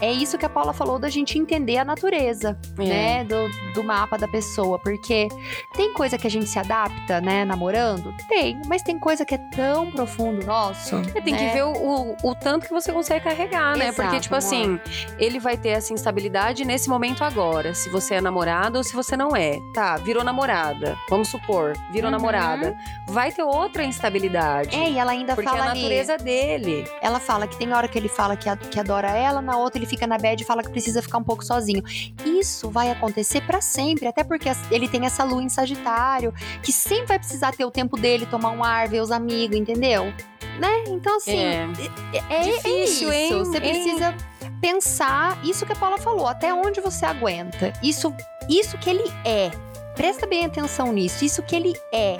[0.00, 2.84] é isso que a Paula falou da gente entender a natureza, É.
[2.84, 3.24] né?
[3.24, 4.78] Do, do mapa da pessoa.
[4.78, 5.28] Porque
[5.74, 8.14] tem coisa que a gente se adapta, né, namorando?
[8.28, 10.96] Tem, mas tem coisa que é tão profundo nosso.
[11.14, 11.52] É, Tem que né?
[11.52, 13.88] ver o, o, o tanto que você consegue carregar, né?
[13.88, 14.46] Exato, Porque, tipo amor.
[14.46, 14.80] assim,
[15.18, 17.74] ele vai ter essa instabilidade nesse momento agora.
[17.74, 19.58] Se você é namorado ou se você não é.
[19.72, 20.96] Tá, virou namorada.
[21.08, 22.16] Vamos supor, virou Uhum.
[22.16, 22.76] namorada.
[23.08, 24.74] Vai ter outra instabilidade.
[24.74, 26.84] É, e ela ainda porque é fala a ali- natureza dele.
[27.00, 29.78] Ela fala que tem hora que ele fala que, a- que adora ela, na outra
[29.78, 31.82] ele fica na bed e fala que precisa ficar um pouco sozinho.
[32.24, 36.32] Isso vai acontecer pra sempre, até porque ele tem essa lua em Sagitário,
[36.62, 40.12] que sempre vai precisar ter o tempo dele, tomar um ar, ver os amigos, entendeu?
[40.58, 40.84] Né?
[40.88, 41.68] Então, assim, É.
[42.12, 43.12] é, é Difícil, isso.
[43.12, 43.38] hein?
[43.38, 43.60] Você Hein?
[43.60, 44.14] precisa
[44.60, 47.72] pensar isso que a Paula falou, até onde você aguenta.
[47.82, 48.14] Isso,
[48.48, 49.50] isso que ele é.
[49.94, 51.24] Presta bem atenção nisso.
[51.24, 52.16] Isso que ele é.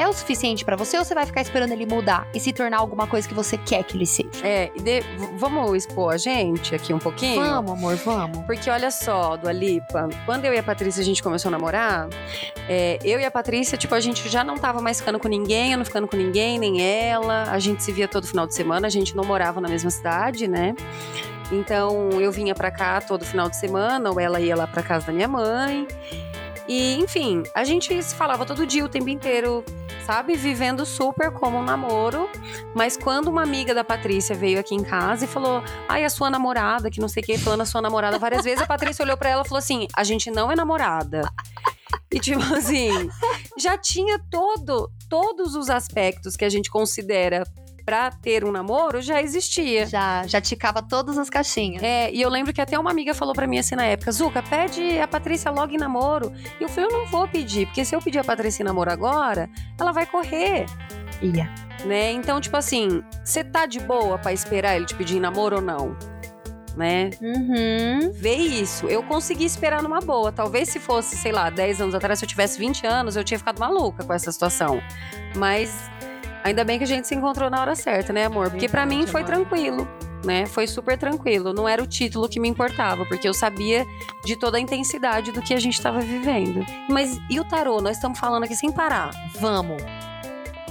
[0.00, 2.78] É o suficiente pra você ou você vai ficar esperando ele mudar e se tornar
[2.78, 4.30] alguma coisa que você quer que ele seja?
[4.42, 5.02] É, de-
[5.36, 7.40] vamos expor a gente aqui um pouquinho?
[7.44, 8.38] Vamos, amor, vamos.
[8.46, 12.08] Porque olha só, do Alipa, quando eu e a Patrícia a gente começou a namorar,
[12.66, 15.72] é, eu e a Patrícia, tipo, a gente já não tava mais ficando com ninguém,
[15.72, 17.42] eu não ficando com ninguém, nem ela.
[17.50, 20.48] A gente se via todo final de semana, a gente não morava na mesma cidade,
[20.48, 20.74] né?
[21.52, 25.06] Então eu vinha pra cá todo final de semana, ou ela ia lá pra casa
[25.08, 25.86] da minha mãe.
[26.68, 29.64] E, enfim, a gente se falava todo dia, o tempo inteiro,
[30.10, 30.34] sabe?
[30.34, 32.28] Vivendo super como um namoro.
[32.74, 36.28] Mas quando uma amiga da Patrícia veio aqui em casa e falou: Ai, a sua
[36.28, 39.16] namorada, que não sei o que, falando a sua namorada várias vezes, a Patrícia olhou
[39.16, 41.22] pra ela e falou assim: A gente não é namorada.
[42.12, 43.08] E tipo assim,
[43.56, 47.44] já tinha todo, todos os aspectos que a gente considera
[47.90, 49.84] pra ter um namoro já existia.
[49.84, 51.82] Já, já ticava todas as caixinhas.
[51.82, 54.40] É, e eu lembro que até uma amiga falou pra mim assim na época: Zuca,
[54.44, 56.32] pede a Patrícia logo em namoro.
[56.60, 58.92] E eu falei: Eu não vou pedir, porque se eu pedir a Patrícia em namoro
[58.92, 60.66] agora, ela vai correr,
[61.20, 61.52] Ia.
[61.84, 62.12] né?
[62.12, 65.62] Então, tipo assim, você tá de boa pra esperar ele te pedir em namoro ou
[65.62, 65.96] não?
[66.76, 67.10] Né?
[67.20, 68.12] Uhum.
[68.12, 68.86] Vê isso.
[68.86, 70.30] Eu consegui esperar numa boa.
[70.30, 73.36] Talvez se fosse, sei lá, 10 anos atrás, se eu tivesse 20 anos, eu tinha
[73.36, 74.80] ficado maluca com essa situação.
[75.34, 75.90] Mas
[76.44, 78.50] ainda bem que a gente se encontrou na hora certa, né, amor?
[78.50, 79.88] Porque pra mim foi tranquilo.
[80.24, 80.44] Né?
[80.44, 81.54] Foi super tranquilo.
[81.54, 83.86] Não era o título que me importava, porque eu sabia
[84.22, 86.64] de toda a intensidade do que a gente estava vivendo.
[86.90, 87.80] Mas e o tarô?
[87.80, 89.10] Nós estamos falando aqui sem parar.
[89.40, 89.82] Vamos.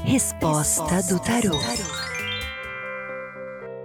[0.03, 1.57] Resposta do tarô.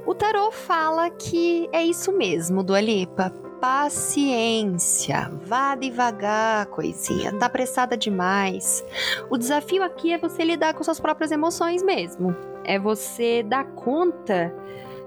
[0.07, 3.33] O tarô fala que é isso mesmo, Dua Lipa.
[3.64, 8.85] Paciência, vá devagar, coisinha, tá apressada demais.
[9.31, 12.37] O desafio aqui é você lidar com suas próprias emoções mesmo.
[12.62, 14.55] É você dar conta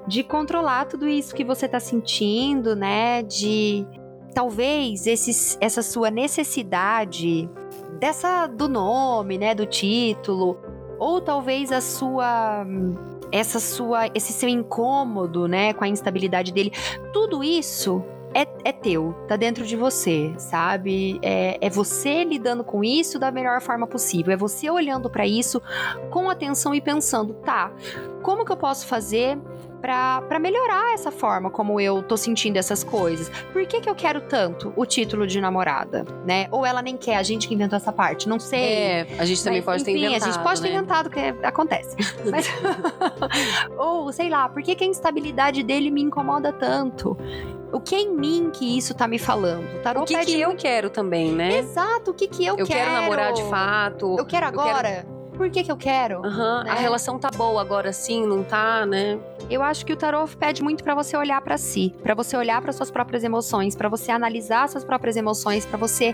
[0.07, 3.21] de controlar tudo isso que você tá sentindo, né?
[3.21, 3.85] De
[4.33, 7.47] talvez esses, essa sua necessidade
[7.99, 10.57] dessa do nome, né, do título,
[10.97, 12.65] ou talvez a sua
[13.31, 16.71] essa sua esse seu incômodo, né, com a instabilidade dele,
[17.13, 18.03] tudo isso
[18.38, 21.19] é, é teu, tá dentro de você, sabe?
[21.23, 24.32] É, é você lidando com isso da melhor forma possível.
[24.32, 25.60] É você olhando para isso
[26.12, 27.71] com atenção e pensando, tá?
[28.21, 29.39] Como que eu posso fazer
[29.81, 33.29] para melhorar essa forma como eu tô sentindo essas coisas.
[33.53, 36.47] Por que, que eu quero tanto o título de namorada, né?
[36.51, 38.59] Ou ela nem quer, a gente que inventou essa parte, não sei.
[38.59, 40.29] É, a gente também Mas, pode enfim, ter inventado.
[40.29, 40.75] a gente pode ter né?
[40.75, 41.95] inventado, que acontece.
[42.29, 42.47] Mas-
[43.77, 47.17] Ou, sei lá, por que, que a instabilidade dele me incomoda tanto?
[47.71, 49.65] O que é em mim que isso tá me falando?
[49.75, 51.57] O tarô O que, pede que eu muito- quero também, né?
[51.59, 54.15] Exato, o que que eu, Eu quero namorar de fato.
[54.17, 55.05] Eu quero agora.
[55.35, 56.25] Por que que eu quero?
[56.25, 56.71] Aham, né?
[56.71, 59.19] A relação tá boa agora sim, não tá, né?
[59.49, 62.62] Eu acho que o tarô pede muito pra você olhar pra si, pra você olhar
[62.62, 66.13] para suas próprias emoções, pra você analisar suas próprias emoções, pra você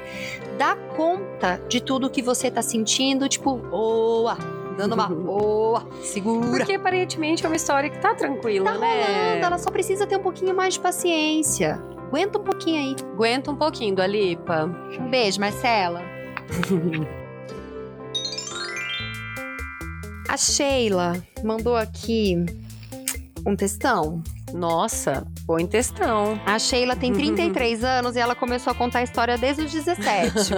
[0.58, 4.38] dar conta de tudo que você tá sentindo, tipo, boa,
[4.78, 6.50] dando uma boa, segura.
[6.58, 9.04] Porque aparentemente é uma história que tá tranquila, Tá né?
[9.32, 11.82] rolando, ela só precisa ter um pouquinho mais de paciência.
[12.08, 12.96] Aguenta um pouquinho aí.
[13.14, 14.66] Aguenta um pouquinho, Alipa.
[15.00, 16.04] Um beijo, Marcela.
[20.30, 22.46] A Sheila mandou aqui
[23.46, 24.24] um textão.
[24.54, 26.40] Nossa, põe textão.
[26.46, 30.54] A Sheila tem 33 anos e ela começou a contar a história desde os 17.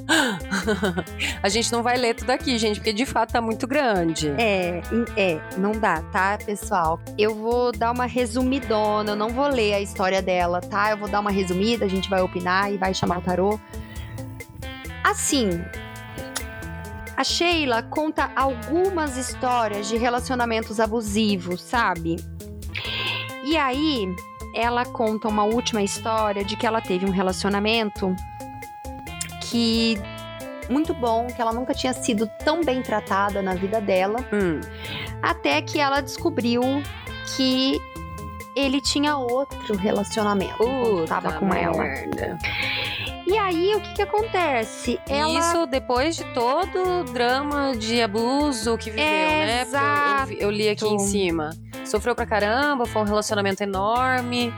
[1.42, 4.28] a gente não vai ler tudo aqui, gente, porque de fato tá muito grande.
[4.38, 4.82] É,
[5.16, 7.00] é, não dá, tá, pessoal?
[7.16, 10.90] Eu vou dar uma resumidona, eu não vou ler a história dela, tá?
[10.90, 13.58] Eu vou dar uma resumida, a gente vai opinar e vai chamar o tarô.
[15.02, 15.64] Assim,
[17.20, 22.16] a Sheila conta algumas histórias de relacionamentos abusivos, sabe?
[23.44, 24.06] E aí,
[24.54, 28.16] ela conta uma última história de que ela teve um relacionamento
[29.42, 29.98] que
[30.70, 34.58] muito bom, que ela nunca tinha sido tão bem tratada na vida dela, Hum,
[35.20, 36.62] até que ela descobriu
[37.36, 37.78] que
[38.56, 41.78] ele tinha outro relacionamento enquanto tava puta com ela.
[41.82, 42.38] merda.
[43.26, 44.98] E aí, o que que acontece?
[45.08, 49.64] Ela Isso depois de todo o drama de abuso que viveu, né?
[49.64, 51.10] Porque eu- eu, li aqui em Exato.
[51.10, 51.50] cima.
[51.84, 54.52] Sofreu pra caramba, foi um relacionamento enorme.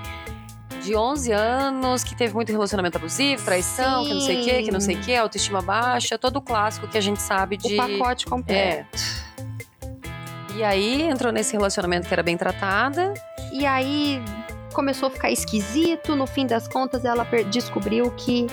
[0.82, 4.70] De 11 anos, que teve muito relacionamento abusivo, traição, que não sei o quê, que
[4.72, 7.74] não sei o quê, autoestima baixa, todo o clássico que a gente sabe de.
[7.74, 8.98] o pacote completo.
[9.38, 10.56] É.
[10.56, 13.14] E aí entrou nesse relacionamento que era bem tratada.
[13.52, 14.24] E aí
[14.72, 16.16] começou a ficar esquisito.
[16.16, 18.46] No fim das contas, ela descobriu que,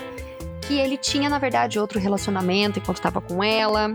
[0.62, 3.94] que ele tinha, na verdade, outro relacionamento enquanto estava com ela.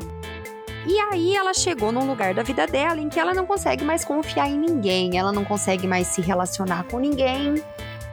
[0.86, 4.04] E aí ela chegou num lugar da vida dela em que ela não consegue mais
[4.04, 7.62] confiar em ninguém, ela não consegue mais se relacionar com ninguém,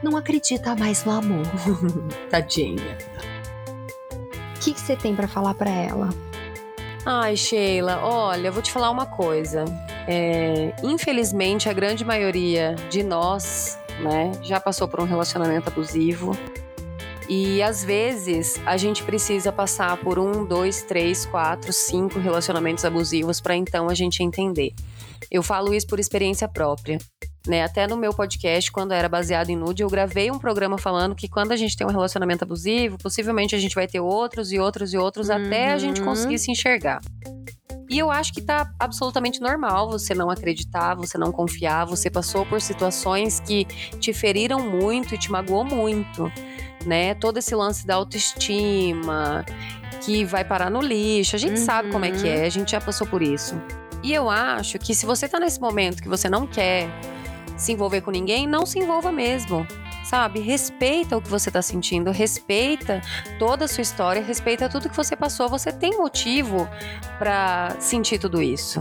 [0.02, 1.46] não acredita mais no amor.
[2.30, 2.96] Tadinha.
[4.56, 6.08] O que você tem pra falar pra ela?
[7.04, 9.64] Ai, Sheila, olha, eu vou te falar uma coisa.
[10.06, 16.36] É, infelizmente, a grande maioria de nós, né, já passou por um relacionamento abusivo.
[17.28, 23.40] E às vezes a gente precisa passar por um, dois, três, quatro, cinco relacionamentos abusivos
[23.40, 24.72] para então a gente entender.
[25.30, 26.98] Eu falo isso por experiência própria.
[27.46, 31.14] Né, até no meu podcast, quando era baseado em nude, eu gravei um programa falando
[31.14, 34.60] que quando a gente tem um relacionamento abusivo, possivelmente a gente vai ter outros e
[34.60, 36.06] outros e outros até a gente Uhum.
[36.06, 37.00] conseguir se enxergar.
[37.92, 42.46] E eu acho que tá absolutamente normal você não acreditar, você não confiar, você passou
[42.46, 43.66] por situações que
[44.00, 46.32] te feriram muito e te magoou muito,
[46.86, 47.12] né?
[47.12, 49.44] Todo esse lance da autoestima,
[50.00, 52.32] que vai parar no lixo, a gente sabe como é que Uhum.
[52.34, 53.60] é, a gente já passou por isso.
[54.02, 56.88] E eu acho que se você tá nesse momento que você não quer
[57.58, 59.66] se envolver com ninguém, não se envolva mesmo.
[60.04, 60.40] Sabe?
[60.40, 63.00] Respeita o que você tá sentindo, respeita
[63.38, 65.48] toda a sua história, respeita tudo que você passou.
[65.48, 66.68] Você tem motivo
[67.18, 68.80] pra sentir tudo isso,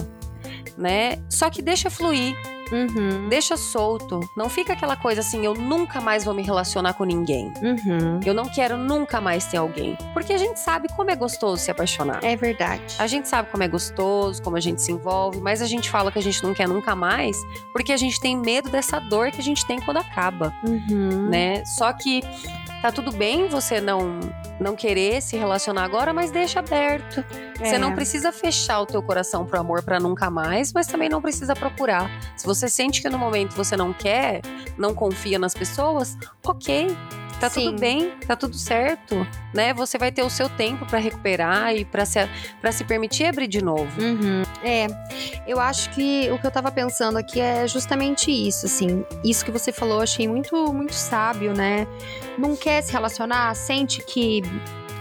[0.78, 1.20] né?
[1.30, 2.36] Só que deixa fluir,
[2.72, 3.28] Uhum.
[3.30, 4.20] deixa solto.
[4.36, 7.52] Não fica aquela coisa assim, eu nunca mais vou me relacionar com ninguém.
[7.62, 8.20] Uhum.
[8.26, 9.98] Eu não quero nunca mais ter alguém.
[10.14, 12.24] Porque a gente sabe como é gostoso se apaixonar.
[12.24, 12.96] É verdade.
[13.00, 16.12] A gente sabe como é gostoso, como a gente se envolve, mas a gente fala
[16.12, 17.36] que a gente não quer nunca mais
[17.74, 21.30] porque a gente tem medo dessa dor que a gente tem quando acaba, Uhum.
[21.30, 21.64] né?
[21.66, 22.22] Só que
[22.82, 24.20] tá tudo bem você não
[24.62, 27.26] não querer se relacionar agora, mas deixa aberto.
[27.58, 27.78] Você É.
[27.78, 31.56] não precisa fechar o teu coração pro amor pra nunca mais, mas também não precisa
[31.56, 32.10] procurar.
[32.38, 34.42] Se você sente que no momento você não quer,
[34.78, 36.88] não confia nas pessoas, OK.
[37.42, 37.72] Tá Sim.
[37.72, 39.74] tudo bem, tá tudo certo, né?
[39.74, 42.20] Você vai ter o seu tempo pra recuperar e pra se,
[42.62, 43.90] pra se permitir abrir de novo.
[44.00, 44.44] Uhum.
[44.64, 44.86] É,
[45.48, 49.04] eu acho que o que eu tava pensando aqui é justamente isso, assim.
[49.26, 51.88] Isso que você falou, achei muito, muito sábio, né?
[52.38, 54.44] Não quer se relacionar, sente que,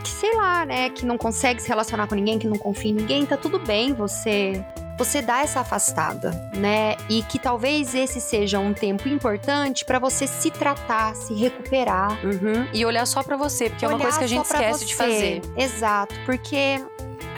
[0.02, 0.88] que sei lá, né?
[0.88, 3.92] Que não consegue se relacionar com ninguém, que não confia em ninguém, tá tudo bem
[3.92, 4.64] você
[5.00, 6.94] você dá essa afastada, né?
[7.08, 12.22] E que talvez esse seja um tempo importante para você se tratar, se recuperar.
[12.22, 12.68] Uhum.
[12.70, 14.84] E olhar só para você, porque olhar é uma coisa que a gente esquece você.
[14.84, 15.42] de fazer.
[15.56, 16.84] Exato, porque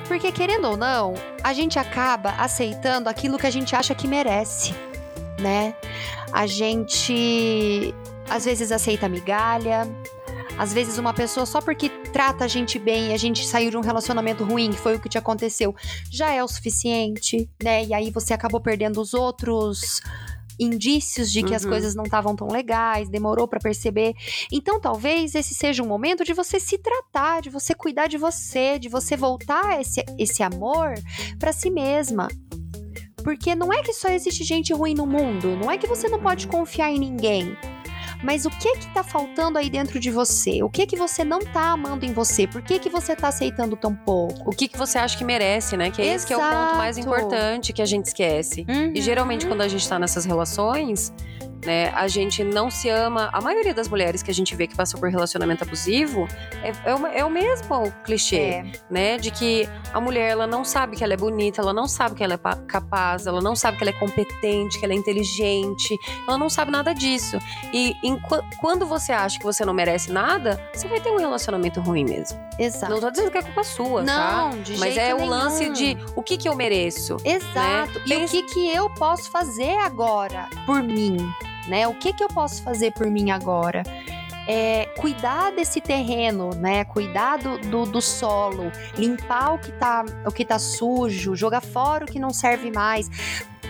[0.08, 4.74] porque querendo ou não, a gente acaba aceitando aquilo que a gente acha que merece,
[5.40, 5.72] né?
[6.32, 7.94] A gente
[8.28, 9.88] às vezes aceita migalha,
[10.58, 13.76] às vezes uma pessoa só porque trata a gente bem e a gente saiu de
[13.76, 15.74] um relacionamento ruim, que foi o que te aconteceu,
[16.10, 17.84] já é o suficiente, né?
[17.84, 20.00] E aí você acabou perdendo os outros
[20.58, 21.56] indícios de que uhum.
[21.56, 24.14] as coisas não estavam tão legais, demorou para perceber.
[24.50, 28.78] Então, talvez esse seja um momento de você se tratar, de você cuidar de você,
[28.78, 30.94] de você voltar esse, esse amor
[31.38, 32.28] para si mesma.
[33.24, 36.20] Porque não é que só existe gente ruim no mundo, não é que você não
[36.20, 37.56] pode confiar em ninguém.
[38.22, 40.62] Mas o que que tá faltando aí dentro de você?
[40.62, 42.46] O que que você não tá amando em você?
[42.46, 44.50] Por que que você tá aceitando tão pouco?
[44.50, 45.90] O que que você acha que merece, né?
[45.90, 48.64] Que é esse que é o ponto mais importante que a gente esquece.
[48.68, 48.92] Uhum.
[48.94, 51.12] E geralmente quando a gente tá nessas relações,
[51.64, 51.90] né?
[51.94, 53.30] A gente não se ama.
[53.32, 56.26] A maioria das mulheres que a gente vê que passou por relacionamento abusivo
[56.62, 58.72] é, é, uma, é o mesmo clichê, é.
[58.90, 59.18] né?
[59.18, 62.24] De que a mulher ela não sabe que ela é bonita, ela não sabe que
[62.24, 65.96] ela é capaz, ela não sabe que ela é competente, que ela é inteligente,
[66.26, 67.38] ela não sabe nada disso.
[67.72, 68.20] E em,
[68.60, 72.38] quando você acha que você não merece nada, você vai ter um relacionamento ruim mesmo.
[72.58, 72.92] Exato.
[72.92, 74.56] Não tô dizendo que é culpa sua, não, tá?
[74.56, 75.26] De Mas jeito é nenhum.
[75.26, 77.16] o lance de o que que eu mereço.
[77.24, 77.32] Né?
[77.32, 77.98] Exato.
[78.00, 78.04] Né?
[78.06, 78.24] E Pensa...
[78.24, 81.16] o que que eu posso fazer agora por mim?
[81.68, 81.86] Né?
[81.86, 83.82] O que, que eu posso fazer por mim agora?
[84.48, 86.84] É, cuidar desse terreno, né?
[86.84, 92.04] Cuidar do, do, do, solo, limpar o que, tá, o que tá sujo, jogar fora
[92.04, 93.08] o que não serve mais,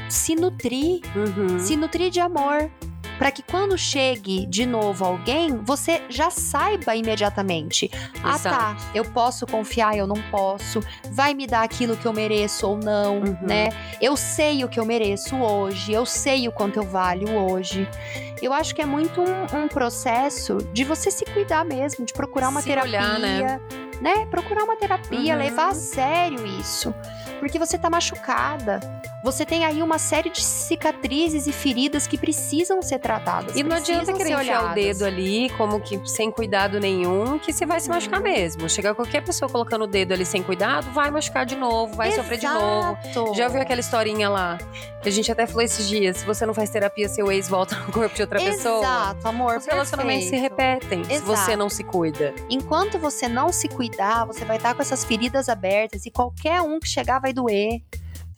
[0.09, 1.59] se nutrir, uhum.
[1.59, 2.71] se nutrir de amor,
[3.19, 7.91] para que quando chegue de novo alguém, você já saiba imediatamente.
[8.15, 8.23] Exato.
[8.25, 10.81] Ah, tá, eu posso confiar, eu não posso.
[11.11, 13.37] Vai me dar aquilo que eu mereço ou não, uhum.
[13.43, 13.69] né?
[14.01, 17.89] Eu sei o que eu mereço hoje, eu sei o quanto eu valho hoje.
[18.41, 22.49] Eu acho que é muito um, um processo de você se cuidar mesmo, de procurar
[22.49, 22.99] uma se terapia.
[22.99, 23.61] Olhar, né?
[24.01, 24.27] né?
[24.27, 25.39] Procurar uma terapia, uhum.
[25.39, 26.93] levar a sério isso.
[27.39, 28.81] Porque você tá machucada.
[29.23, 33.55] Você tem aí uma série de cicatrizes e feridas que precisam ser tratadas.
[33.55, 37.65] E não adianta querer enfiar o dedo ali, como que sem cuidado nenhum, que você
[37.65, 38.25] vai se machucar uhum.
[38.25, 38.69] mesmo.
[38.69, 42.23] Chegar qualquer pessoa colocando o dedo ali sem cuidado, vai machucar de novo, vai Exato.
[42.23, 43.35] sofrer de novo.
[43.35, 44.59] Já viu aquela historinha lá?
[45.01, 47.77] Que a gente até falou esses dias: se você não faz terapia, seu ex volta
[47.77, 48.81] no corpo de outra Exato, pessoa.
[48.81, 49.57] Exato, amor.
[49.57, 51.15] Os relacionamentos se repetem Exato.
[51.15, 52.35] se você não se cuida.
[52.51, 56.81] Enquanto você não se cuidar, você vai estar com essas feridas abertas e qualquer um
[56.81, 57.83] que chegar vai doer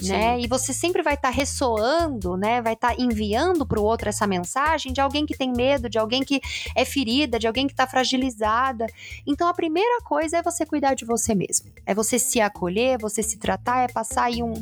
[0.02, 0.40] né?
[0.40, 2.60] E você sempre vai estar tá ressoando, né?
[2.60, 5.98] Vai estar tá enviando para o outro essa mensagem de alguém que tem medo, de
[5.98, 6.40] alguém que
[6.74, 8.86] é ferida, de alguém que está fragilizada.
[9.26, 11.70] Então a primeira coisa é você cuidar de você mesmo.
[11.86, 14.54] É você se acolher, você se tratar, é passar aí um,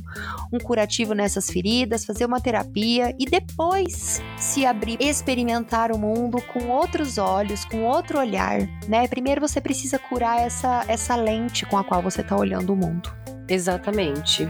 [0.52, 6.68] um curativo nessas feridas, fazer uma terapia e depois se abrir, experimentar o mundo com
[6.68, 9.06] outros olhos, com outro olhar, né?
[9.08, 13.12] Primeiro você precisa curar essa, essa lente com a qual você está olhando o mundo.
[13.48, 14.48] Exatamente.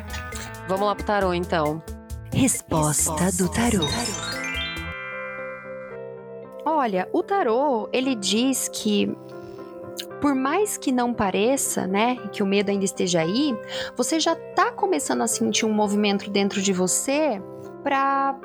[0.68, 1.82] Vamos lá pro tarô então.
[2.32, 3.84] Resposta, Resposta do tarô.
[6.64, 9.14] Olha, o tarô, ele diz que
[10.20, 13.54] por mais que não pareça, né, que o medo ainda esteja aí,
[13.96, 17.42] você já tá começando a sentir um movimento dentro de você
[17.82, 18.38] para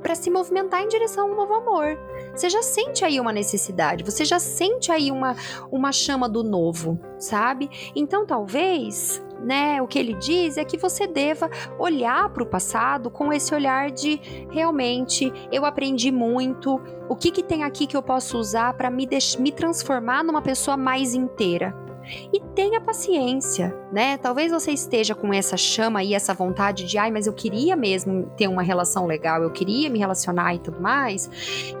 [0.00, 1.98] para se movimentar em direção a um novo amor.
[2.34, 5.34] Você já sente aí uma necessidade, você já sente aí uma,
[5.72, 7.70] uma chama do novo, sabe?
[7.96, 9.80] Então talvez né?
[9.82, 13.90] O que ele diz é que você deva olhar para o passado com esse olhar
[13.90, 18.90] de realmente eu aprendi muito, o que, que tem aqui que eu posso usar para
[18.90, 21.74] me, me transformar numa pessoa mais inteira.
[22.32, 24.18] E tenha paciência, né?
[24.18, 28.30] Talvez você esteja com essa chama e essa vontade de, ai, mas eu queria mesmo
[28.36, 31.30] ter uma relação legal, eu queria me relacionar e tudo mais.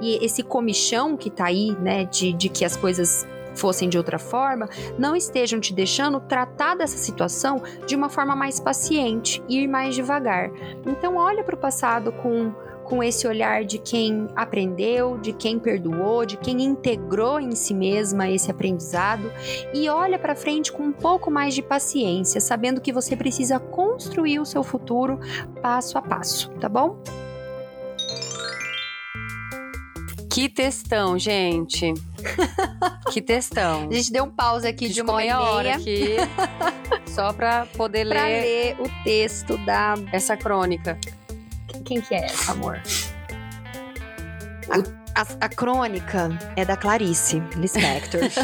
[0.00, 4.18] E esse comichão que tá aí, né, de, de que as coisas fossem de outra
[4.18, 9.94] forma, não estejam te deixando tratar dessa situação de uma forma mais paciente, ir mais
[9.94, 10.50] devagar.
[10.86, 12.52] Então olha para o passado com
[12.84, 18.28] com esse olhar de quem aprendeu, de quem perdoou, de quem integrou em si mesma
[18.28, 19.32] esse aprendizado
[19.72, 24.38] e olha para frente com um pouco mais de paciência, sabendo que você precisa construir
[24.38, 25.18] o seu futuro
[25.62, 27.02] passo a passo, tá bom?
[30.30, 31.94] Que textão, gente.
[33.12, 33.88] que textão.
[33.90, 36.16] A gente deu um pause aqui de uma meia hora, aqui.
[37.06, 39.94] só pra poder pra ler ler o texto da.
[40.12, 40.98] essa crônica.
[41.84, 42.80] Quem que é essa, amor?
[44.70, 48.20] A, a- a crônica é da Clarice Lispector.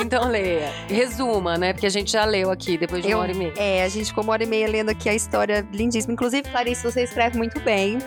[0.00, 0.70] Então leia.
[0.88, 1.72] Resuma, né?
[1.72, 3.52] Porque a gente já leu aqui depois de Eu- uma hora e meia.
[3.56, 6.12] é, a gente ficou uma hora e meia lendo aqui a história lindíssima.
[6.14, 7.98] Inclusive, Clarice, você escreve muito bem.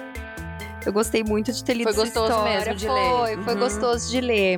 [0.86, 2.60] Eu gostei muito de ter lido Foi essa gostoso história.
[2.60, 2.96] mesmo de foi,
[3.36, 3.44] ler.
[3.44, 3.60] Foi Uhum.
[3.60, 4.58] gostoso de ler.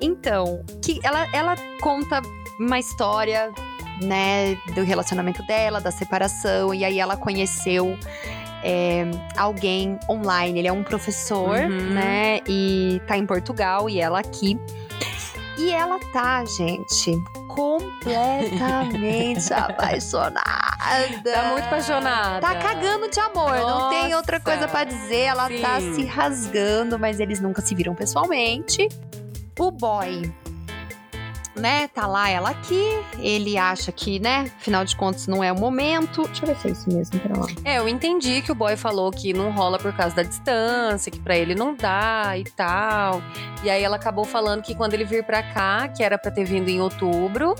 [0.00, 2.20] Então, que ela, ela conta
[2.60, 3.50] uma história,
[4.02, 7.96] né, do relacionamento dela, da separação, e aí ela conheceu
[8.62, 9.04] é,
[9.36, 10.58] alguém online.
[10.60, 11.90] Ele é um professor, Uhum.
[11.94, 14.58] né, e tá em Portugal, e ela aqui.
[15.56, 17.12] E ela tá, gente,
[17.48, 20.42] completamente apaixonada.
[21.22, 22.40] Tá muito apaixonada.
[22.40, 25.20] Tá cagando de amor, não tem outra Nossa, coisa pra dizer.
[25.20, 25.94] Ela tá sim.
[25.94, 28.88] se rasgando, mas eles nunca se viram pessoalmente.
[29.58, 30.32] O boy,
[31.56, 32.84] né, tá lá, ela aqui.
[33.18, 36.24] Ele acha que, né, afinal de contas, não é o momento.
[36.26, 37.46] Deixa eu ver se é isso mesmo, pera lá.
[37.64, 41.20] É, eu entendi que o boy falou que não rola por causa da distância, que
[41.20, 43.22] pra ele não dá e tal.
[43.62, 46.44] E aí ela acabou falando que quando ele vir pra cá, que era pra ter
[46.44, 47.54] vindo em outubro,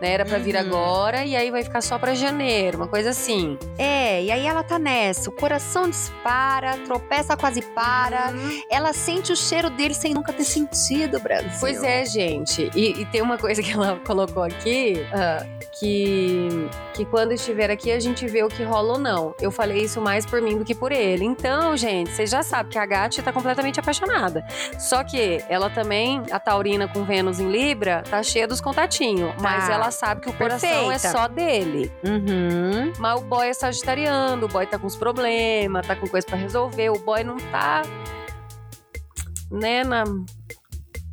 [0.00, 0.60] né, era pra vir Uhum.
[0.60, 3.58] agora e aí vai ficar só pra janeiro, uma coisa assim.
[3.78, 5.28] É, e aí ela tá nessa.
[5.30, 8.32] O coração dispara, tropeça, quase para.
[8.70, 11.50] Ela sente o cheiro dele sem nunca ter sentido, Brasil.
[11.60, 12.70] Pois é, gente.
[12.74, 15.44] E, e tem uma coisa que ela colocou aqui, Ah,
[15.78, 16.48] que,
[16.94, 19.34] que quando estiver aqui a gente vê o que rola ou não.
[19.40, 21.24] Eu falei isso mais por mim do que por ele.
[21.24, 24.44] Então, gente, vocês já sabem que a Gatti tá completamente apaixonada.
[24.78, 29.32] Só que ela também, a Taurina com Vênus em Libra, tá cheia dos contatinhos.
[29.40, 29.74] Mas Tá.
[29.86, 31.10] Ela sabe que o coração é Perfeita.
[31.16, 31.92] só dele.
[32.04, 32.92] Uhum.
[32.98, 36.36] Mas o boy é sagitariano, o boy tá com os problemas, tá com coisa pra
[36.36, 36.90] resolver.
[36.90, 37.82] O boy não tá.
[39.50, 40.02] Né, na,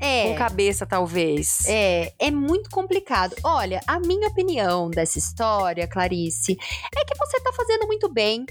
[0.02, 0.24] É.
[0.30, 1.66] com cabeça, talvez.
[1.68, 3.36] É, é muito complicado.
[3.44, 6.58] Olha, a minha opinião dessa história, Clarice,
[6.98, 8.44] é que você tá fazendo muito bem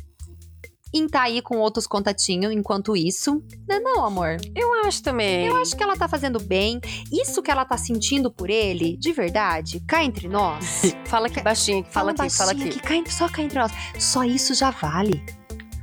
[0.93, 3.43] em tá aí com outros contatinhos enquanto isso.
[3.69, 4.37] Não, é não, amor.
[4.55, 5.47] Eu acho também.
[5.47, 6.81] Eu acho que ela tá fazendo bem.
[7.11, 10.95] Isso que ela tá sentindo por ele, de verdade, cá entre nós.
[11.07, 12.81] Fala aqui baixinho, fala Fala aqui, fala baixinho aqui.
[12.81, 13.73] cá entre- só cá entre nós.
[13.99, 15.23] Só isso já vale.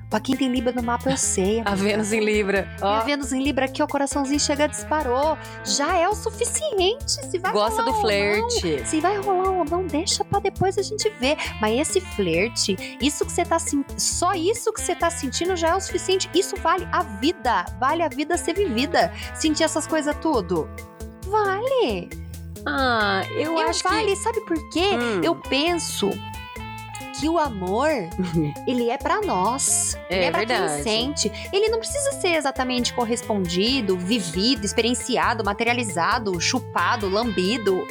[0.09, 1.61] Pra quem tem Libra no mapa, eu sei.
[1.63, 1.75] A.
[1.75, 2.67] Vênus em Libra.
[2.81, 5.37] Ó, Minha Vênus em Libra aqui, o coraçãozinho chega, disparou.
[5.63, 7.11] Já é o suficiente.
[7.29, 8.87] Se vai gosta rolar do flerte.
[8.87, 11.37] se vai rolar ou não, deixa pra depois a gente ver.
[11.61, 15.69] Mas esse flerte, isso que você tá sentindo, só isso que você tá sentindo já
[15.69, 16.27] é o suficiente.
[16.33, 19.13] Isso vale a vida, vale a vida ser vivida.
[19.35, 20.67] Sentir essas coisas tudo.
[21.27, 22.09] Vale.
[22.65, 24.89] Ah, eu, Eu acho vale, sabe por quê?
[24.89, 24.95] que.
[24.95, 26.09] Hum, Eu penso
[27.19, 27.89] que o amor,
[28.65, 29.97] ele é pra nós.
[30.09, 30.73] É ele é pra verdade.
[30.75, 31.31] quem sente.
[31.51, 37.85] Ele não precisa ser exatamente correspondido, vivido, experienciado, materializado, chupado, lambido.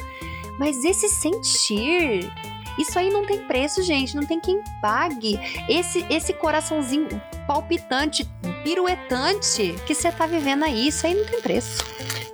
[0.57, 2.31] Mas esse sentir,
[2.77, 4.15] isso aí não tem preço, gente.
[4.15, 5.39] Não tem quem pague.
[5.69, 7.07] Esse, esse coraçãozinho
[7.45, 8.27] palpitante,
[8.63, 11.83] piruetante que você tá vivendo aí, isso aí não tem preço.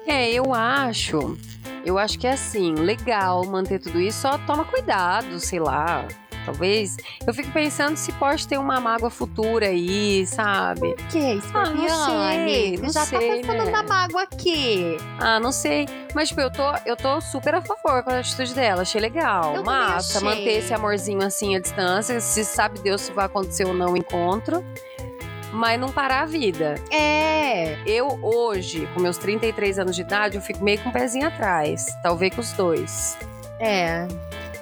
[0.07, 1.37] É, eu acho.
[1.85, 6.07] Eu acho que é assim, legal manter tudo isso, só toma cuidado, sei lá.
[6.45, 6.97] Talvez.
[7.25, 10.95] Eu fico pensando se pode ter uma mágoa futura aí, sabe?
[11.09, 13.71] Que é isso, Ah, não sei, não já sei, tá pensando né?
[13.71, 14.97] na mágoa aqui.
[15.19, 15.87] Ah, não sei.
[16.13, 18.83] Mas, tipo, eu tô, eu tô super a favor com a atitude dela.
[18.83, 19.55] Achei legal.
[19.55, 22.19] Eu Massa, manter esse amorzinho assim à distância.
[22.21, 24.63] Se sabe Deus se vai acontecer ou não o encontro.
[25.51, 26.75] Mas não parar a vida.
[26.91, 27.77] É.
[27.85, 31.85] Eu, hoje, com meus 33 anos de idade, eu fico meio com o pezinho atrás.
[32.03, 33.17] Talvez com os dois.
[33.59, 34.05] É.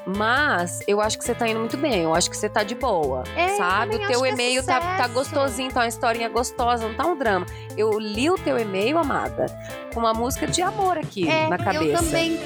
[0.06, 2.02] Mas eu acho que você tá indo muito bem.
[2.04, 3.24] Eu acho que você tá de boa.
[3.36, 3.96] É, sabe?
[3.96, 5.14] O teu é e-mail tá, tá sucesso.
[5.14, 7.46] gostosinho, tá uma historinha gostosa, não tá um drama.
[7.78, 9.46] Eu li o teu e-mail, amada,
[9.94, 11.84] com uma música de amor aqui É, na cabeça.
[11.86, 12.38] eu também.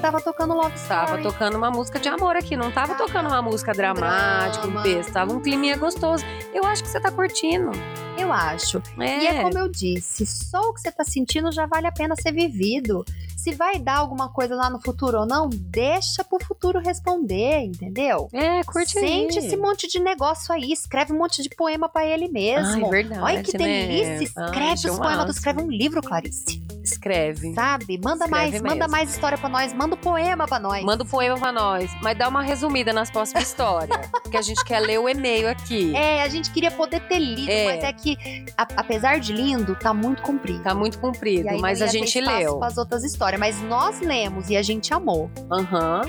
[0.00, 1.06] Tava tocando Love Story.
[1.06, 3.04] Tava tocando uma música de amor aqui, não tava Tava.
[3.06, 6.24] tocando uma música dramática, um texto, tava um climinha gostoso.
[6.54, 7.72] Eu acho que você tá curtindo.
[8.16, 8.80] Eu acho.
[9.00, 9.18] É.
[9.18, 12.14] E é como eu disse, só o que você tá sentindo já vale a pena
[12.14, 13.04] ser vivido.
[13.48, 18.28] Se vai dar alguma coisa lá no futuro ou não, deixa pro futuro responder, entendeu?
[18.30, 19.46] É, curte Sente aí.
[19.46, 22.84] esse monte de negócio aí, escreve um monte de poema pra ele mesmo.
[22.84, 23.86] Ai, verdade, Olha que né?
[23.86, 26.62] delícia, Ai, escreve achei os poemas, escreve um livro, Clarice.
[26.92, 27.54] Escreve.
[27.54, 27.98] Sabe?
[28.02, 28.90] Manda Escreve mais, manda mesmo.
[28.90, 30.84] mais história pra nós, manda um poema pra nós.
[30.84, 33.98] Manda o poema pra nós, mas dá uma resumida nas próximas histórias.
[34.22, 35.94] porque a gente quer ler o e-mail aqui.
[35.96, 37.64] É, a gente queria poder ter lido, É.
[37.66, 38.16] mas é que,
[38.56, 40.62] a- apesar de lindo, tá muito comprido.
[40.62, 42.62] Tá muito comprido, mas a gente leu.
[42.62, 45.30] As outras histórias, mas nós lemos e a gente amou.
[45.50, 46.02] Aham.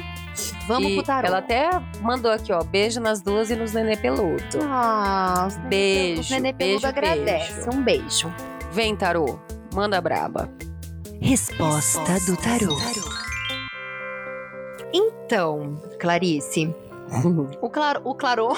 [0.67, 1.27] Vamos E pro tarô.
[1.27, 1.69] Ela até
[2.01, 4.41] mandou aqui, ó, beijo nas duas e nos nenê peludo.
[4.63, 7.53] Ah, os nenê- Beijo, Os nenê beijo, peludo agradece.
[7.53, 7.69] beijo.
[7.73, 8.33] Um beijo.
[8.71, 9.39] Vem, tarô,
[9.73, 10.49] manda braba.
[11.21, 12.75] Resposta do tarô.
[14.93, 16.73] Então, Clarice,
[17.61, 18.53] o, claro, o clarô.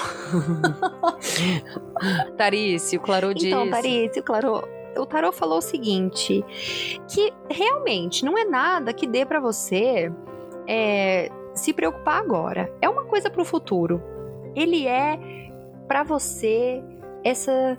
[2.36, 3.44] Tarice, o clarô diz.
[3.44, 4.62] Então, Tarice, o clarô.
[4.96, 6.44] O tarô falou o seguinte:
[7.08, 10.12] que realmente não é nada que dê para você
[10.68, 12.72] é, se preocupar agora.
[12.80, 14.00] É uma coisa para o futuro.
[14.54, 15.18] Ele é
[15.88, 16.82] para você
[17.24, 17.76] essa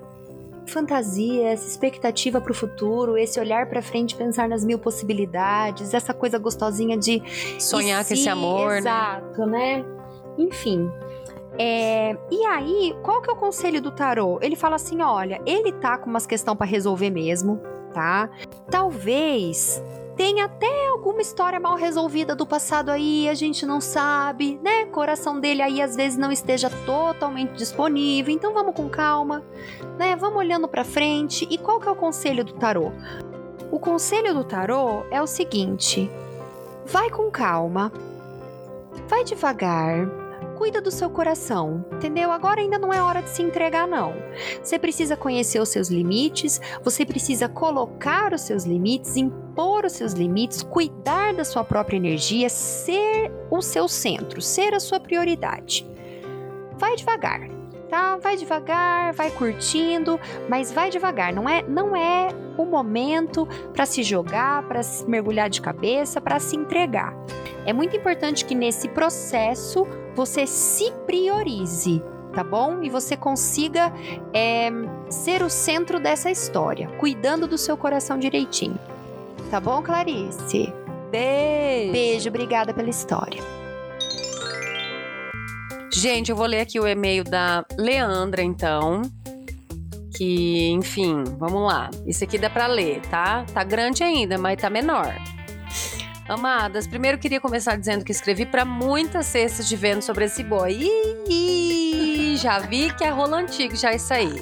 [0.66, 6.14] fantasia, essa expectativa para o futuro, esse olhar para frente, pensar nas mil possibilidades, essa
[6.14, 7.22] coisa gostosinha de
[7.60, 9.78] sonhar com esse amor, exato, né?
[9.78, 9.86] né?
[10.38, 10.92] Enfim.
[11.58, 14.40] É, e aí, qual que é o conselho do tarô?
[14.42, 17.62] Ele fala assim: olha, ele tá com umas questões para resolver mesmo,
[17.94, 18.30] tá?
[18.70, 19.82] Talvez
[20.16, 24.86] tenha até alguma história mal resolvida do passado aí, a gente não sabe, né?
[24.86, 29.44] Coração dele aí às vezes não esteja totalmente disponível, então vamos com calma,
[29.98, 30.16] né?
[30.16, 31.48] Vamos olhando para frente.
[31.50, 32.92] E qual que é o conselho do tarô?
[33.72, 36.10] O conselho do tarô é o seguinte:
[36.86, 37.92] vai com calma,
[39.08, 40.23] vai devagar
[40.64, 42.32] cuida do seu coração, entendeu?
[42.32, 44.14] Agora ainda não é hora de se entregar, não.
[44.64, 50.14] Você precisa conhecer os seus limites, você precisa colocar os seus limites, impor os seus
[50.14, 55.86] limites, cuidar da sua própria energia, ser o seu centro, ser a sua prioridade.
[56.78, 57.42] Vai devagar,
[57.94, 58.18] tá?
[58.18, 60.20] Vai devagar, vai curtindo,
[60.50, 61.32] mas vai devagar.
[61.32, 66.40] Não é, não é o momento para se jogar, para se mergulhar de cabeça, para
[66.40, 67.14] se entregar.
[67.68, 69.86] É muito importante que nesse processo
[70.16, 72.02] você se priorize,
[72.34, 72.82] tá bom?
[72.82, 73.94] E você consiga
[74.34, 74.72] é,
[75.08, 78.80] ser o centro dessa história, cuidando do seu coração direitinho.
[79.52, 80.74] Tá bom, Clarice?
[81.12, 81.92] Beijo.
[81.92, 83.63] Beijo, obrigada pela história.
[85.94, 89.04] Gente, eu vou ler aqui o e-mail da Leandra, então.
[90.16, 91.90] Que, enfim, vamos lá.
[92.06, 93.46] Isso aqui dá pra ler, tá?
[93.54, 95.16] Tá grande ainda, mas tá menor.
[96.28, 100.90] Amadas, primeiro queria começar dizendo que escrevi para muitas cestas de vendo sobre esse boy.
[101.30, 104.42] Ih, já vi que é rolo antigo já isso aí.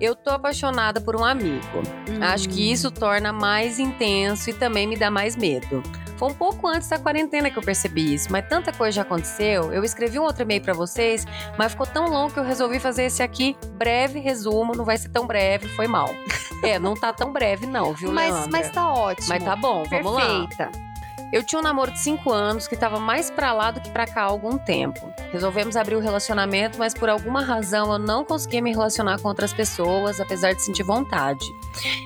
[0.00, 1.82] Eu tô apaixonada por um amigo.
[2.08, 2.22] Hum.
[2.22, 5.82] Acho que isso torna mais intenso e também me dá mais medo.
[6.16, 9.72] Foi um pouco antes da quarentena que eu percebi isso, mas tanta coisa já aconteceu.
[9.72, 11.26] Eu escrevi um outro e-mail para vocês,
[11.58, 14.74] mas ficou tão longo que eu resolvi fazer esse aqui breve resumo.
[14.74, 16.08] Não vai ser tão breve, foi mal.
[16.62, 18.50] É, não tá tão breve, não, viu, mas, Leandra?
[18.50, 19.28] Mas tá ótimo.
[19.28, 20.46] Mas tá bom, vamos lá.
[20.46, 20.93] Perfeita.
[21.32, 24.06] Eu tinha um namoro de 5 anos que estava mais para lá do que para
[24.06, 25.12] cá há algum tempo.
[25.32, 29.52] Resolvemos abrir o relacionamento, mas por alguma razão eu não conseguia me relacionar com outras
[29.52, 31.44] pessoas, apesar de sentir vontade.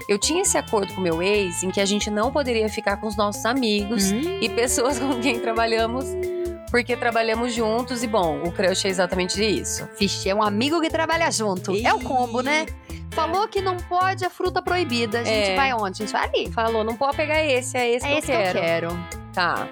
[0.09, 3.07] Eu tinha esse acordo com meu ex em que a gente não poderia ficar com
[3.07, 4.39] os nossos amigos hum.
[4.41, 6.07] e pessoas com quem trabalhamos
[6.71, 9.89] porque trabalhamos juntos e bom, o crush é exatamente isso.
[9.99, 11.75] Vixe, é um amigo que trabalha junto.
[11.75, 12.67] É o combo, né?
[13.11, 15.21] Falou que não pode a fruta proibida.
[15.21, 15.57] A gente é.
[15.57, 16.03] vai onde?
[16.03, 16.53] A gente vai ali.
[16.53, 18.89] Falou, não pode pegar esse, é esse, é que, esse eu que eu quero.
[19.33, 19.69] Tá.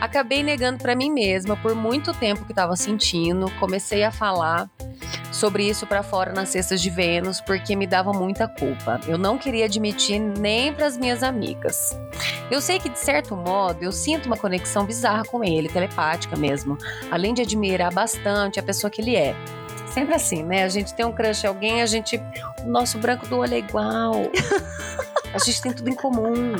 [0.00, 3.50] Acabei negando para mim mesma por muito tempo que estava sentindo.
[3.58, 4.70] Comecei a falar
[5.32, 9.00] sobre isso para fora nas cestas de Vênus porque me dava muita culpa.
[9.06, 11.98] Eu não queria admitir nem para as minhas amigas.
[12.50, 16.78] Eu sei que de certo modo eu sinto uma conexão bizarra com ele, telepática mesmo,
[17.10, 19.34] além de admirar bastante a pessoa que ele é.
[19.88, 20.62] Sempre assim, né?
[20.64, 22.20] A gente tem um crush em alguém, a gente.
[22.62, 24.12] O nosso branco do olho é igual.
[25.36, 26.54] A gente tem tudo em comum.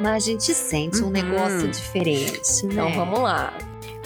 [0.00, 1.08] Mas a gente sente uhum.
[1.08, 2.90] um negócio diferente, então, né?
[2.90, 3.52] Então vamos lá.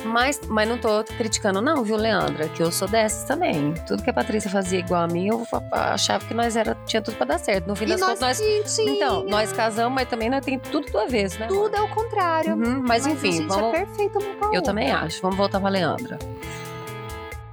[0.04, 2.48] Mas, mas não tô criticando, não, viu, Leandra?
[2.48, 3.74] Que eu sou dessas também.
[3.86, 7.16] Tudo que a Patrícia fazia igual a mim, eu achava que nós era, tinha tudo
[7.16, 7.66] pra dar certo.
[7.66, 8.78] No fim das contas, nós.
[8.78, 11.46] Então, nós casamos, mas também nós tem tudo do avesso, né?
[11.48, 12.54] Tudo é o contrário.
[12.54, 13.74] Uhum, mas, mas, enfim, vamos.
[13.74, 14.18] É perfeito
[14.52, 15.20] Eu também acho.
[15.20, 16.18] Vamos voltar pra Leandra.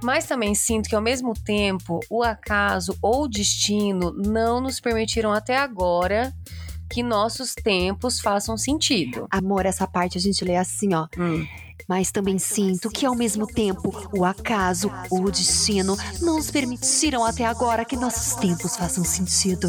[0.02, 5.32] Mas também sinto que, ao mesmo tempo, o acaso ou o destino não nos permitiram
[5.32, 6.32] até agora
[6.88, 9.26] que nossos tempos façam sentido.
[9.30, 11.06] Amor, essa parte a gente lê assim, ó.
[11.18, 11.46] Hum.
[11.88, 17.24] Mas também sinto que, ao mesmo tempo, o acaso ou o destino não nos permitiram
[17.24, 19.68] até agora que nossos tempos façam sentido.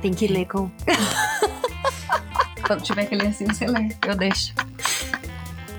[0.00, 0.70] Tem que ler com.
[2.66, 3.88] Quando tiver que ler assim, você lê.
[4.06, 4.54] Eu deixo.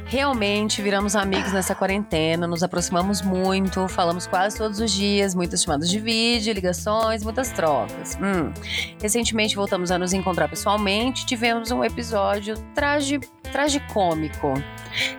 [0.10, 5.89] Realmente viramos amigos nessa quarentena, nos aproximamos muito, falamos quase todos os dias, muitas chamadas
[5.89, 8.18] de vídeo, ligações, muitas trocas.
[8.22, 8.53] Hum.
[9.01, 13.20] Recentemente voltamos a nos encontrar pessoalmente, tivemos um episódio tragi,
[13.51, 14.53] tragicômico.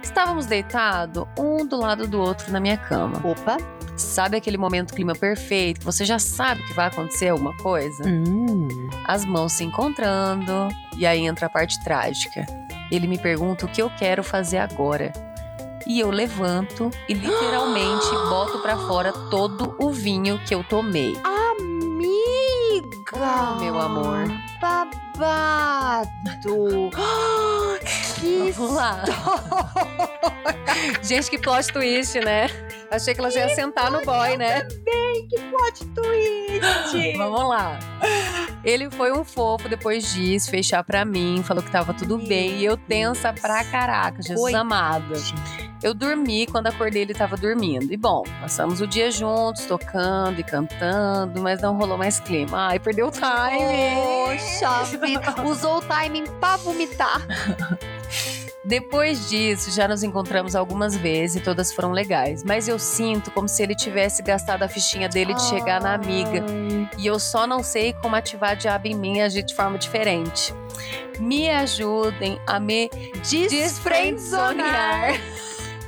[0.02, 3.20] Estávamos deitados, um do lado do outro na minha cama.
[3.22, 3.58] Opa!
[3.94, 8.08] Sabe aquele momento clima perfeito, que você já sabe que vai acontecer alguma coisa?
[8.08, 8.68] Hum.
[9.04, 12.46] As mãos se encontrando, e aí entra a parte trágica.
[12.90, 15.12] Ele me pergunta o que eu quero fazer agora.
[15.86, 21.16] E eu levanto e literalmente boto para fora todo o vinho que eu tomei.
[21.24, 22.98] Amiga!
[23.14, 24.28] Ah, meu amor.
[24.60, 26.10] Babado.
[28.20, 29.04] que Vamos lá.
[31.02, 32.46] Gente, que plot twist, né?
[32.90, 34.62] Achei que ela já ia sentar no boy, né?
[34.62, 37.16] que plot twist.
[37.16, 37.78] Vamos lá.
[38.64, 42.58] Ele foi um fofo depois disso, fechar pra mim, falou que tava tudo bem.
[42.58, 44.62] E eu tensa pra caraca, Jesus Coitado.
[44.62, 45.14] amado.
[45.82, 47.92] Eu dormi quando acordei, ele tava dormindo.
[47.92, 52.68] E bom, passamos o dia juntos, tocando e cantando, mas não rolou mais clima.
[52.68, 53.26] Ai, perdeu o time.
[53.94, 57.26] Poxa vida, usou o timing pra vomitar.
[58.64, 62.44] Depois disso, já nos encontramos algumas vezes e todas foram legais.
[62.44, 66.44] Mas eu sinto como se ele tivesse gastado a fichinha dele de chegar na amiga.
[66.98, 69.78] E eu só não sei como ativar a diabo em mim e agir de forma
[69.78, 70.52] diferente.
[71.18, 72.90] Me ajudem a me
[73.30, 75.18] desfriendzonear.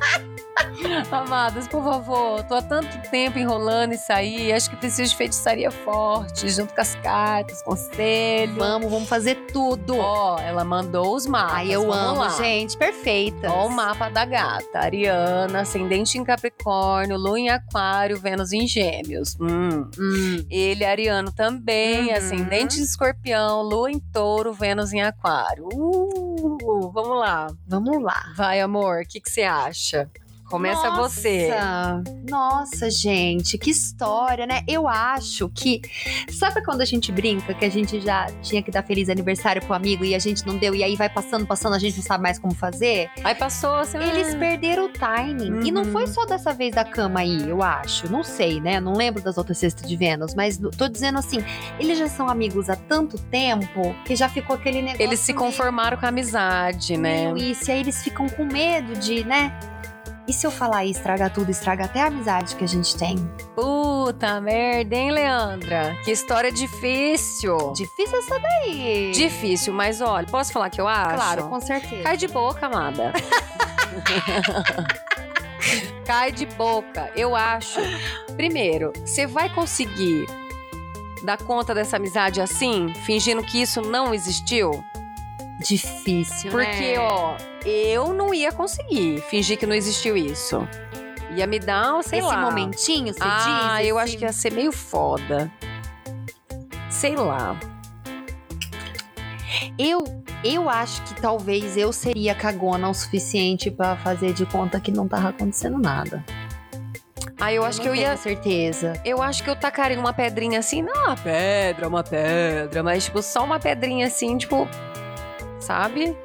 [1.10, 4.52] Amadas, por favor, tô há tanto tempo enrolando isso aí.
[4.52, 8.54] Acho que preciso de feitiçaria forte, junto com as cartas, conselho.
[8.54, 9.96] Vamos, vamos fazer tudo.
[9.98, 11.54] Ó, ela mandou os mapas.
[11.56, 12.28] Ai, eu vamos amo, lá.
[12.30, 12.76] gente.
[12.76, 13.50] Perfeita.
[13.50, 14.78] Ó o mapa da gata.
[14.78, 19.36] Ariana, ascendente em Capricórnio, Lua em Aquário, Vênus em Gêmeos.
[19.40, 19.88] Hum.
[19.98, 20.46] Hum.
[20.50, 22.16] Ele, Ariano, também, Uhum.
[22.16, 25.68] ascendente em Escorpião, Lua em Touro, Vênus em Aquário.
[25.72, 26.19] Uh,
[26.92, 27.46] vamos lá.
[27.66, 28.32] Vamos lá.
[28.36, 30.10] Vai, amor, o que que você acha?
[30.50, 31.48] Começa você.
[31.48, 34.62] Nossa, Nossa, gente, que história, né?
[34.66, 35.80] Eu acho que.
[36.30, 39.74] Sabe quando a gente brinca que a gente já tinha que dar feliz aniversário pro
[39.74, 42.22] amigo e a gente não deu, e aí vai passando, passando, a gente não sabe
[42.22, 43.08] mais como fazer?
[43.22, 45.66] Aí passou, assim, Eles perderam o timing.
[45.66, 45.92] E não Uhum.
[45.92, 48.10] foi só dessa vez da cama aí, eu acho.
[48.10, 48.80] Não sei, né?
[48.80, 51.44] Não lembro das outras cestas de Vênus, mas tô dizendo assim:
[51.78, 55.02] eles já são amigos há tanto tempo que já ficou aquele negócio.
[55.02, 57.32] Eles se conformaram com a amizade, né?
[57.32, 59.52] meio isso, e aí eles ficam com medo de, né?
[60.30, 63.16] E se eu falar e estragar tudo, estraga até a amizade que a gente tem?
[63.52, 65.96] Puta merda, hein, Leandra?
[66.04, 67.72] Que história difícil.
[67.72, 69.10] Difícil essa daí.
[69.10, 71.16] Difícil, mas olha, posso falar que eu acho?
[71.16, 72.04] Claro, com certeza.
[72.04, 73.12] Cai de boca, amada.
[76.06, 77.10] Cai de boca.
[77.16, 77.80] Eu acho.
[78.36, 80.26] Primeiro, você vai conseguir
[81.24, 84.70] dar conta dessa amizade assim, fingindo que isso não existiu?
[85.66, 86.98] Difícil, Porque, né?
[86.98, 90.66] ó, eu não ia conseguir fingir que não existiu isso.
[91.36, 92.40] Ia me dar, sei Esse lá.
[92.40, 93.88] momentinho, você ah, diz?
[93.88, 95.50] eu esse- acho que ia ser meio foda.
[96.88, 97.56] Sei lá.
[99.78, 100.02] Eu,
[100.44, 105.06] eu acho que talvez eu seria cagona o suficiente pra fazer de conta que não
[105.06, 106.24] tava acontecendo nada.
[107.40, 108.06] Ah, eu acho que eu ia.
[108.08, 108.92] tenho certeza.
[109.04, 113.22] Eu acho que eu tacaria uma pedrinha assim, não uma pedra, uma pedra, mas tipo,
[113.22, 114.68] só uma pedrinha assim, tipo,
[115.60, 116.16] sabe?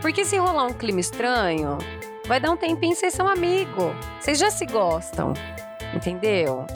[0.00, 1.78] Porque se rolar um clima estranho,
[2.26, 3.92] vai dar um tempinho, vocês são amigos.
[4.20, 5.32] Vocês já se gostam.
[5.94, 6.66] Entendeu?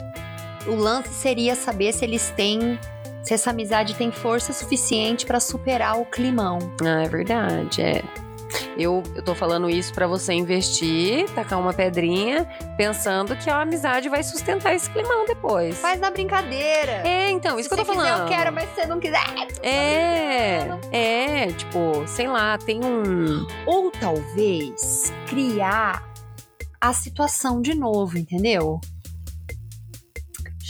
[0.67, 2.79] O lance seria saber se eles têm.
[3.23, 6.57] Se essa amizade tem força suficiente pra superar o climão.
[6.81, 8.03] Ah, é verdade, é.
[8.77, 12.47] Eu, eu tô falando isso pra você investir, tacar uma pedrinha,
[12.77, 15.77] pensando que a amizade vai sustentar esse climão depois.
[15.79, 17.07] Faz na brincadeira.
[17.07, 18.31] É, então, isso se que eu tô você quiser, falando.
[18.31, 19.23] eu quero, mas se você não quiser.
[19.61, 23.45] É, é, tipo, sei lá, tem um.
[23.65, 26.07] Ou talvez criar
[26.81, 28.79] a situação de novo, entendeu?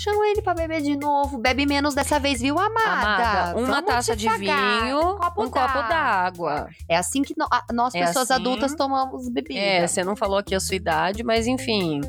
[0.10, 2.90] Chama ele pra beber de novo, bebe menos dessa vez, viu, amada?
[2.92, 5.50] Amada, uma taça de vinho, um copo um
[5.88, 6.68] d'água.
[6.88, 8.42] É assim que no- a- nós, É pessoas assim.
[8.42, 9.60] adultas, tomamos bebida.
[9.60, 12.02] É, você não falou aqui a sua idade, mas enfim,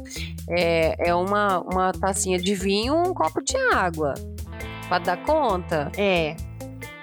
[0.49, 4.15] é, é uma, uma tacinha de vinho, um copo de água.
[4.89, 6.35] Pra dar conta, É.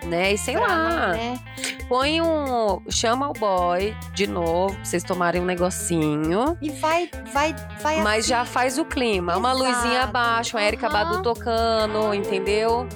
[0.08, 0.34] né?
[0.34, 1.08] E sei pra lá.
[1.14, 1.40] né?
[1.88, 2.82] Põe um.
[2.90, 6.58] Chama o boy de novo, pra vocês tomarem um negocinho.
[6.62, 8.30] E vai, vai, vai Mas assim.
[8.30, 9.38] já faz o clima.
[9.38, 9.64] Uma Exato.
[9.66, 10.94] luzinha abaixo, a Erika Aham.
[11.12, 12.88] Badu tocando, entendeu?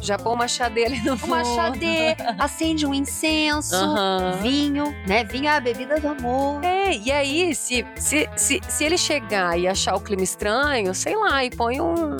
[0.00, 1.32] Já põe uma chade ali no fundo.
[1.32, 4.38] Uma chadê, acende um incenso, Aham.
[4.42, 5.24] vinho, né?
[5.24, 6.62] Vinho é a bebida do amor.
[6.64, 11.16] É, e aí, se, se, se, se ele chegar e achar o clima estranho, sei
[11.16, 12.16] lá, e põe um.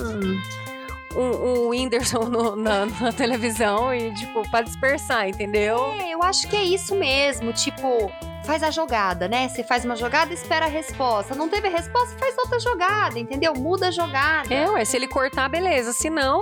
[1.17, 5.77] Um, um Whindersson no- na, na televisão e, tipo, pra dispersar, entendeu?
[5.99, 7.51] É, eu acho que é isso mesmo.
[7.53, 8.11] Tipo,
[8.45, 9.49] faz a jogada, né?
[9.49, 11.33] Você faz uma jogada e espera a resposta.
[11.33, 13.53] Não teve a resposta, faz outra jogada, entendeu?
[13.55, 14.53] Muda a jogada.
[14.53, 15.91] É, ué, se ele cortar, beleza.
[15.91, 16.39] Se não,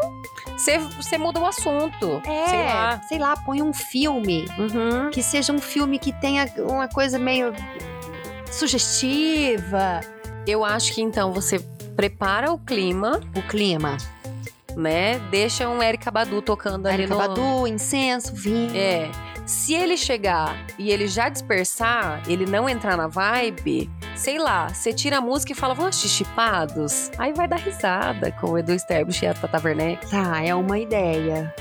[0.57, 2.21] você você muda o assunto.
[2.27, 3.01] É, Sei lá.
[3.07, 5.09] sei lá, põe um filme Uhum.
[5.09, 7.53] que seja um filme que tenha uma coisa meio
[8.51, 10.01] sugestiva.
[10.45, 11.59] Eu acho que então você
[11.95, 13.97] prepara o clima, O clima.
[14.75, 15.19] Né?
[15.31, 17.19] Deixa um Erika Badu tocando ali Erika no.
[17.19, 18.75] Badu, incenso, vinho.
[18.75, 19.09] É.
[19.45, 24.91] Se ele chegar e ele já dispersar, ele não entrar na vibe, sei lá, você
[24.91, 27.11] tira a música e fala, vamos assistir chipados?
[27.17, 30.09] Aí vai dar risada com o Edu Sterblich e a Tata Werneck.
[30.09, 31.53] Tá, é uma ideia.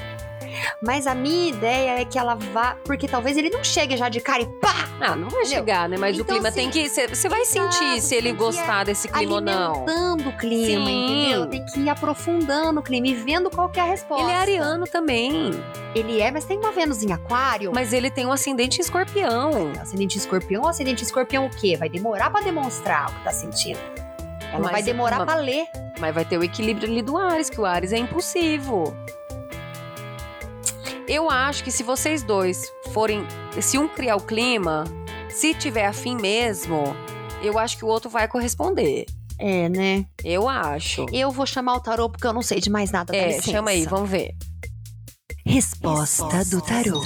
[0.83, 2.77] Mas a minha ideia é que ela vá.
[2.85, 4.75] Porque talvez ele não chegue já de cara e pá!
[5.01, 5.59] Ah, não vai Entendeu?
[5.59, 5.97] chegar, né?
[5.99, 6.89] Mas o Então, clima assim, tem que.
[6.89, 9.73] Você vai sentir se ele gostar desse clima ou não.
[9.73, 11.05] Alimentando o clima, Sim.
[11.25, 11.47] entendeu?
[11.47, 14.23] Tem que ir aprofundando o clima e vendo qual que é a resposta.
[14.25, 15.51] Ele é ariano também.
[15.95, 17.73] Ele é, mas tem uma Vênus em aquário.
[17.75, 19.73] Mas ele tem um ascendente escorpião.
[19.81, 21.77] Ascendente escorpião, ascendente escorpião o quê?
[21.77, 23.79] Vai demorar pra demonstrar o que tá sentindo.
[24.53, 25.67] Ela Mas- vai demorar mas- pra ler.
[26.01, 28.97] Mas vai ter o equilíbrio ali do Ares, que o Ares é impulsivo.
[31.07, 33.27] Eu acho que se vocês dois forem.
[33.61, 34.85] Se um criar o clima,
[35.29, 36.97] se tiver afim mesmo,
[37.43, 39.05] eu acho que o outro vai corresponder.
[39.39, 40.07] É, né?
[40.25, 41.05] Eu acho.
[41.13, 43.15] Eu vou chamar o tarô porque eu não sei de mais nada.
[43.15, 44.35] É, chama aí, vamos ver.
[45.45, 47.03] Resposta do tarô.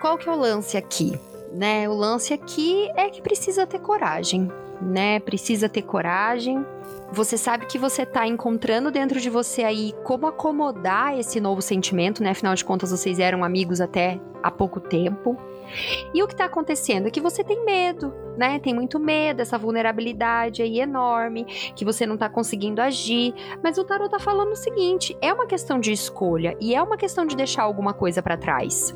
[0.00, 1.18] Qual que é o lance aqui?
[1.52, 1.88] Né?
[1.88, 4.48] O lance aqui é que precisa ter coragem,
[4.80, 5.18] né?
[5.18, 6.64] Precisa ter coragem.
[7.12, 12.22] Você sabe que você tá encontrando dentro de você aí como acomodar esse novo sentimento,
[12.22, 12.30] né?
[12.30, 15.36] Afinal de contas, vocês eram amigos até há pouco tempo.
[16.14, 18.60] E o que tá acontecendo é que você tem medo, né?
[18.60, 21.44] Tem muito medo, essa vulnerabilidade aí enorme,
[21.74, 23.34] que você não tá conseguindo agir.
[23.62, 26.96] Mas o tarot tá falando o seguinte: é uma questão de escolha e é uma
[26.96, 28.94] questão de deixar alguma coisa pra trás.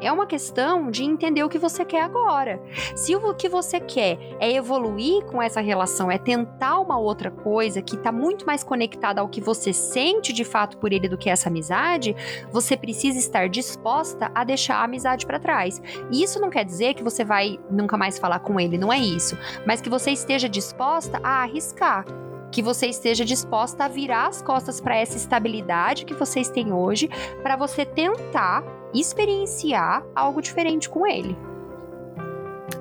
[0.00, 2.60] É uma questão de entender o que você quer agora.
[2.96, 7.82] Se o que você quer é evoluir com essa relação, é tentar uma outra coisa
[7.82, 11.28] que tá muito mais conectada ao que você sente de fato por ele do que
[11.28, 12.16] essa amizade,
[12.50, 15.82] você precisa estar disposta a deixar a amizade pra trás.
[16.10, 18.98] E isso não quer dizer que você vai nunca mais falar com ele, não é
[18.98, 19.36] isso.
[19.66, 22.04] Mas que você esteja disposta a arriscar
[22.50, 27.08] que você esteja disposta a virar as costas para essa estabilidade que vocês têm hoje,
[27.42, 31.36] para você tentar experienciar algo diferente com ele.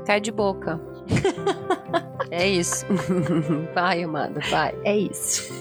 [0.06, 0.80] Cai de boca.
[2.32, 2.86] é isso.
[3.74, 4.76] vai, amada, vai.
[4.84, 5.54] É isso.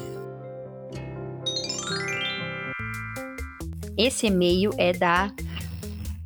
[3.97, 5.31] Esse e-mail é da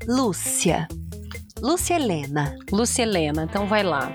[0.06, 0.86] Lúcia.
[1.60, 2.56] Lúcia Helena.
[2.70, 4.12] Lúcia Helena, então vai lá.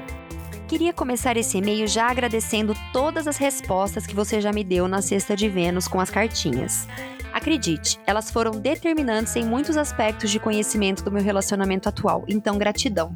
[0.67, 5.01] Queria começar esse e-mail já agradecendo todas as respostas que você já me deu na
[5.01, 6.87] Sexta de Vênus com as cartinhas.
[7.33, 13.15] Acredite, elas foram determinantes em muitos aspectos de conhecimento do meu relacionamento atual, então gratidão.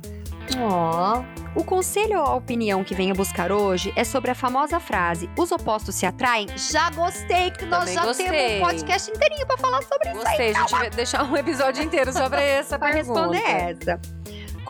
[0.58, 1.24] Ó.
[1.54, 5.52] O conselho ou a opinião que venho buscar hoje é sobre a famosa frase: os
[5.52, 6.48] opostos se atraem?
[6.56, 8.30] Já gostei, que nós Também já gostei.
[8.30, 10.24] temos um podcast inteirinho pra falar sobre isso aí.
[10.26, 13.20] Gostei, a gente vai deixar um episódio inteiro sobre essa Pra pergunta.
[13.32, 14.00] responder essa.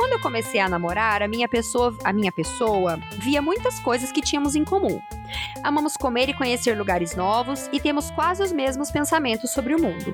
[0.02, 4.20] Quando eu comecei a namorar, a minha pessoa, a minha pessoa via muitas coisas que
[4.20, 5.00] tínhamos em comum.
[5.64, 10.12] Amamos comer e conhecer lugares novos e temos quase os mesmos pensamentos sobre o mundo.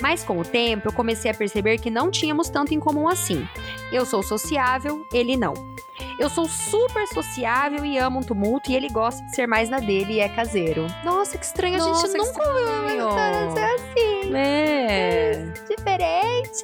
[0.00, 3.44] Mas com o tempo, eu comecei a perceber que não tínhamos tanto em comum assim.
[3.90, 5.52] Eu sou sociável, ele não.
[6.16, 9.80] Eu sou super sociável e amo um tumulto e ele gosta de ser mais na
[9.80, 10.86] dele e é caseiro.
[11.04, 13.48] Nossa, que estranho, a gente nunca ouviu estranho.
[13.48, 15.52] história assim, É.
[15.68, 16.62] diferente.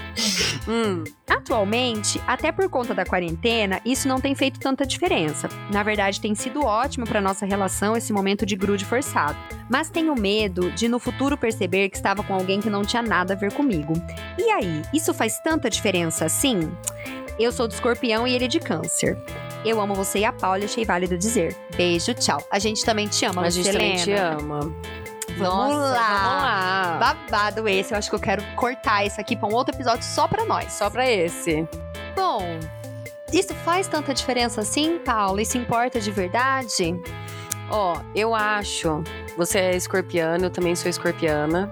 [0.68, 5.48] hum, Atualmente, até por conta da quarentena, isso não tem feito tanta diferença.
[5.72, 9.38] Na verdade, tem sido ótimo para nossa relação esse momento de grude forçado.
[9.68, 13.34] Mas tenho medo de no futuro perceber que estava com alguém que não tinha nada
[13.34, 13.92] a ver comigo.
[14.36, 16.70] E aí, isso faz tanta diferença assim?
[17.38, 19.16] Eu sou de escorpião e ele de câncer.
[19.64, 21.56] Eu amo você e a Paula, achei válido dizer.
[21.76, 22.42] Beijo, tchau.
[22.50, 24.74] A gente também te ama, a gente também te ama.
[25.40, 26.22] Vamos Nossa, lá.
[26.22, 27.14] Vamos lá.
[27.30, 30.28] Babado esse, eu acho que eu quero cortar isso aqui pra um outro episódio só
[30.28, 30.72] pra nós.
[30.72, 31.66] Só pra esse.
[32.14, 32.58] Bom,
[33.32, 35.40] isso faz tanta diferença assim, Paula?
[35.40, 36.94] Isso importa de verdade?
[37.70, 39.02] Ó, eu acho.
[39.36, 41.70] Você é escorpiana, eu também sou escorpiana.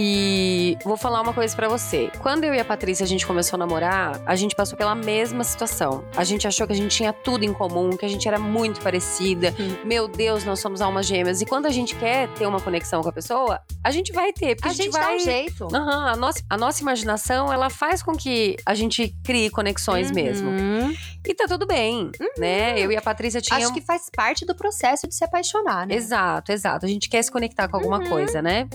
[0.00, 2.08] E vou falar uma coisa pra você.
[2.20, 5.42] Quando eu e a Patrícia a gente começou a namorar, a gente passou pela mesma
[5.42, 6.04] situação.
[6.16, 8.80] A gente achou que a gente tinha tudo em comum, que a gente era muito
[8.80, 9.52] parecida.
[9.58, 9.74] Hum.
[9.84, 11.40] Meu Deus, nós somos almas gêmeas.
[11.42, 14.54] E quando a gente quer ter uma conexão com a pessoa, a gente vai ter,
[14.54, 15.66] porque A a, gente vai dá um jeito.
[15.74, 20.48] Aham, a, nossa, a nossa imaginação, ela faz com que a gente crie conexões mesmo.
[20.48, 20.94] Uhum.
[21.26, 22.78] E tá tudo bem, né?
[22.78, 23.66] Eu e a Patrícia tínhamos...
[23.66, 25.94] Acho que faz parte do processo de se apaixonar, né?
[25.96, 26.86] Exato, exato.
[26.86, 28.08] A gente quer se conectar com alguma Uhum.
[28.08, 28.68] coisa, né?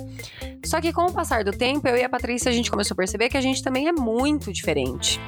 [0.64, 2.98] Só que com o passar do tempo, eu e a Patrícia, a gente começou a
[2.98, 5.20] perceber que a gente também é muito diferente.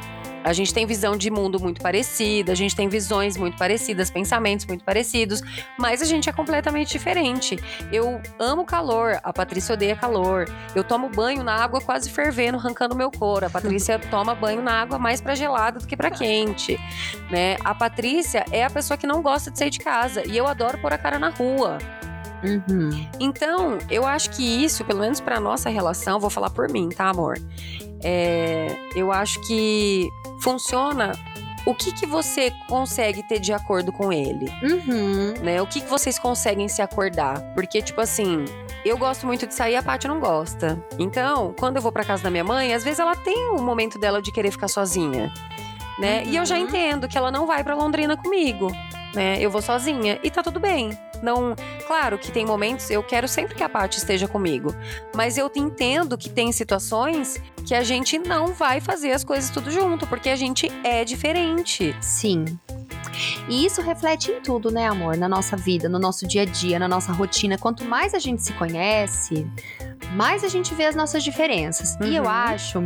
[0.45, 4.67] A gente tem visão de mundo muito parecida, a gente tem visões muito parecidas, pensamentos
[4.67, 5.41] muito parecidos,
[5.75, 7.57] mas a gente é completamente diferente.
[7.91, 10.45] Eu amo calor, a Patrícia odeia calor.
[10.75, 13.47] Eu tomo banho na água quase fervendo, arrancando meu couro.
[13.47, 16.77] A Patrícia toma banho na água mais pra gelada do que pra quente,
[17.31, 17.57] né?
[17.65, 20.77] A Patrícia é a pessoa que não gosta de sair de casa e eu adoro
[20.77, 21.79] pôr a cara na rua.
[22.43, 23.07] Uhum.
[23.19, 27.09] Então, eu acho que isso, pelo menos pra nossa relação, vou falar por mim, tá,
[27.09, 27.37] amor?
[28.03, 30.09] É, eu acho que
[30.41, 31.11] funciona
[31.65, 35.33] o que, que você consegue ter de acordo com ele, Uhum.
[35.41, 35.61] né?
[35.61, 37.41] O que, que vocês conseguem se acordar?
[37.55, 38.45] Porque, tipo assim,
[38.85, 40.79] eu gosto muito de sair, a Paty não gosta.
[40.99, 43.97] Então, quando eu vou pra casa da minha mãe, às vezes ela tem o momento
[43.97, 45.33] dela de querer ficar sozinha,
[45.97, 46.23] né?
[46.27, 46.61] E eu já Uhum.
[46.65, 48.71] entendo que ela não vai pra Londrina comigo,
[49.15, 49.37] né?
[49.41, 50.95] Eu vou sozinha e tá tudo bem.
[51.21, 51.55] Não,
[51.87, 54.75] claro que tem momentos eu quero sempre que a Paty esteja comigo,
[55.15, 59.71] mas eu entendo que tem situações que a gente não vai fazer as coisas tudo
[59.71, 61.95] junto, porque a gente é diferente.
[62.01, 62.45] Sim.
[63.47, 65.15] E isso reflete em tudo, né, amor?
[65.15, 67.57] Na nossa vida, no nosso dia a dia, na nossa rotina.
[67.57, 69.47] Quanto mais a gente se conhece,
[70.15, 71.95] mais a gente vê as nossas diferenças.
[72.01, 72.29] E eu Uhum.
[72.29, 72.79] acho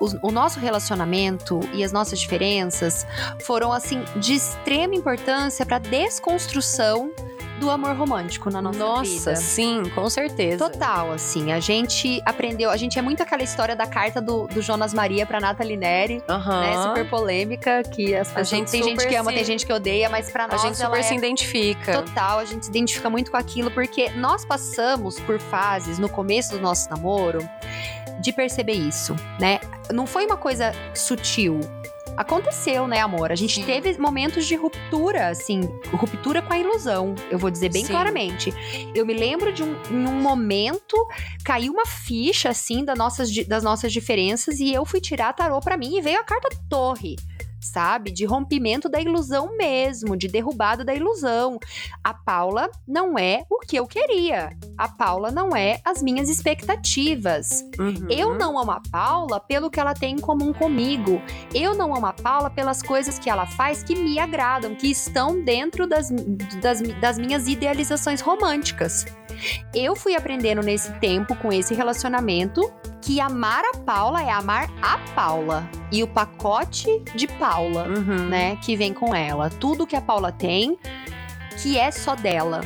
[0.00, 3.06] o, o nosso relacionamento e as nossas diferenças
[3.44, 7.12] foram assim de extrema importância para desconstrução
[7.58, 9.36] do amor romântico na nossa, Nossa, vida.
[9.36, 10.68] sim, com certeza.
[10.70, 14.60] Total, assim, a gente aprendeu, a gente é muito aquela história da carta do, do
[14.60, 16.60] Jonas Maria pra Nathalie Neri, Aham.
[16.60, 16.82] né?
[16.82, 20.08] Super polêmica, que as pessoas, gente tem gente que ama, se- tem gente que odeia,
[20.10, 22.02] mas pra A nós gente ela super é se identifica.
[22.02, 26.52] total, a gente se identifica muito com aquilo, porque nós passamos por fases no começo
[26.52, 27.38] do nosso namoro
[28.20, 29.60] de perceber isso, né?
[29.92, 31.60] Não foi uma coisa sutil.
[32.16, 33.30] Aconteceu, né, amor?
[33.30, 33.64] A gente Sim.
[33.64, 35.60] teve momentos de ruptura, assim,
[35.92, 37.92] ruptura com a ilusão, eu vou dizer bem Sim.
[37.92, 38.52] claramente.
[38.94, 40.96] Eu me lembro de um, em um momento,
[41.44, 45.76] caiu uma ficha, assim, das nossas, das nossas diferenças e eu fui tirar tarô pra
[45.76, 47.16] mim e veio a carta Torre.
[47.60, 48.10] Sabe?
[48.10, 51.58] De rompimento da ilusão mesmo, de derrubada da ilusão.
[52.02, 54.56] A Paula não é o que eu queria.
[54.76, 57.64] A Paula não é as minhas expectativas.
[57.78, 58.06] Uhum.
[58.10, 61.20] Eu não amo a Paula pelo que ela tem em comum comigo.
[61.54, 65.42] Eu não amo a Paula pelas coisas que ela faz que me agradam, que estão
[65.42, 66.10] dentro das,
[66.60, 69.06] das, das minhas idealizações românticas.
[69.74, 72.60] Eu fui aprendendo nesse tempo, com esse relacionamento,
[73.02, 75.68] que amar a Paula é amar a Paula.
[75.92, 77.45] E o pacote de Paula
[77.84, 78.28] Uhum.
[78.28, 79.50] né, que vem com ela.
[79.50, 80.78] Tudo que a Paula tem,
[81.62, 82.60] que é só dela.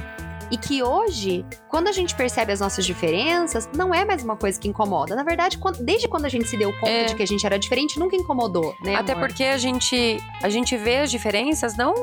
[0.51, 4.59] E que hoje, quando a gente percebe as nossas diferenças, não é mais uma coisa
[4.59, 5.15] que incomoda.
[5.15, 7.05] Na verdade, quando- desde quando a gente se deu conta É.
[7.05, 8.97] de que a gente era diferente, nunca incomodou, né?
[8.97, 9.29] Até amor?
[9.29, 11.95] porque a gente, a gente vê as diferenças, não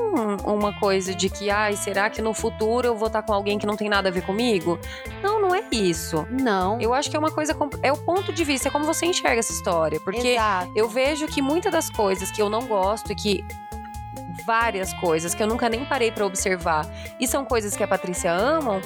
[0.46, 3.66] uma coisa de que, ai, será que no futuro eu vou estar com alguém que
[3.66, 4.78] não tem nada a ver comigo?
[5.22, 6.26] Não, não é isso.
[6.30, 6.80] Não.
[6.80, 7.56] Eu acho que é uma coisa.
[7.82, 10.00] É o ponto de vista, é como você enxerga essa história.
[10.00, 10.72] Porque Exato.
[10.74, 13.44] eu vejo que muitas das coisas que eu não gosto e que.
[14.48, 16.86] Várias coisas que eu nunca nem parei pra observar.
[17.20, 18.80] E são coisas que a Patrícia amam,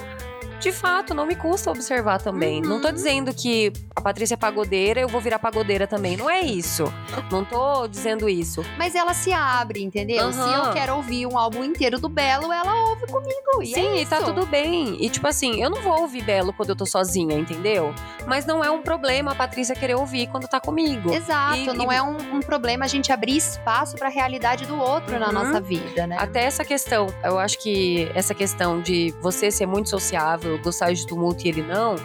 [0.62, 2.62] de fato, não me custa observar também.
[2.62, 2.68] Uhum.
[2.68, 6.16] Não tô dizendo que a Patrícia é pagodeira, eu vou virar pagodeira também.
[6.16, 6.84] Não é isso.
[7.30, 8.64] Não tô dizendo isso.
[8.78, 10.32] Mas ela se abre, entendeu?
[10.32, 10.68] Se Aham.
[10.68, 13.62] eu quero ouvir um álbum inteiro do Belo, ela ouve comigo.
[13.62, 14.96] E Sim, é e tá tudo bem.
[15.04, 17.92] E tipo assim, eu não vou ouvir Belo quando eu tô sozinha, entendeu?
[18.26, 21.12] Mas não é um problema a Patrícia querer ouvir quando tá comigo.
[21.12, 24.78] Exato, E- não e- é um, um problema a gente abrir espaço pra realidade do
[24.78, 25.32] outro na Uhum.
[25.32, 26.16] nossa vida, né?
[26.20, 31.06] Até essa questão, eu acho que essa questão de você ser muito sociável, gostar de
[31.06, 31.96] tumulto e ele não,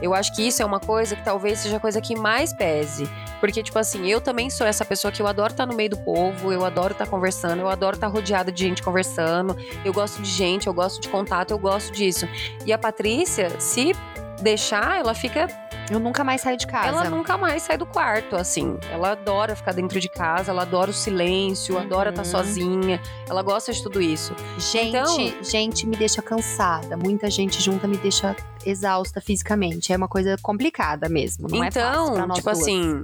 [0.00, 3.08] eu acho que isso é uma coisa que talvez seja a coisa que mais pese.
[3.40, 5.98] Porque, tipo assim, eu também sou essa pessoa que eu adoro estar no meio do
[5.98, 10.30] povo, eu adoro estar conversando, eu adoro estar rodeada de gente conversando, eu gosto de
[10.30, 12.26] gente, eu gosto de contato, eu gosto disso.
[12.64, 13.94] E a Patrícia, se
[14.40, 15.48] deixar, ela fica
[15.90, 16.88] Eu nunca mais saio de casa.
[16.88, 18.76] ela nunca mais sai do quarto, assim.
[18.90, 22.28] Ela adora ficar dentro de casa, ela adora o silêncio, adora estar Uhum.
[22.30, 23.00] sozinha.
[23.28, 24.34] Ela gosta de tudo isso.
[24.58, 26.96] Gente, Então- gente me deixa cansada.
[26.96, 29.92] Muita gente junta me deixa exausta fisicamente.
[29.92, 31.48] É uma coisa complicada mesmo.
[31.48, 32.62] Não é fácil pra então, nós tipo duas.
[32.62, 33.02] assim,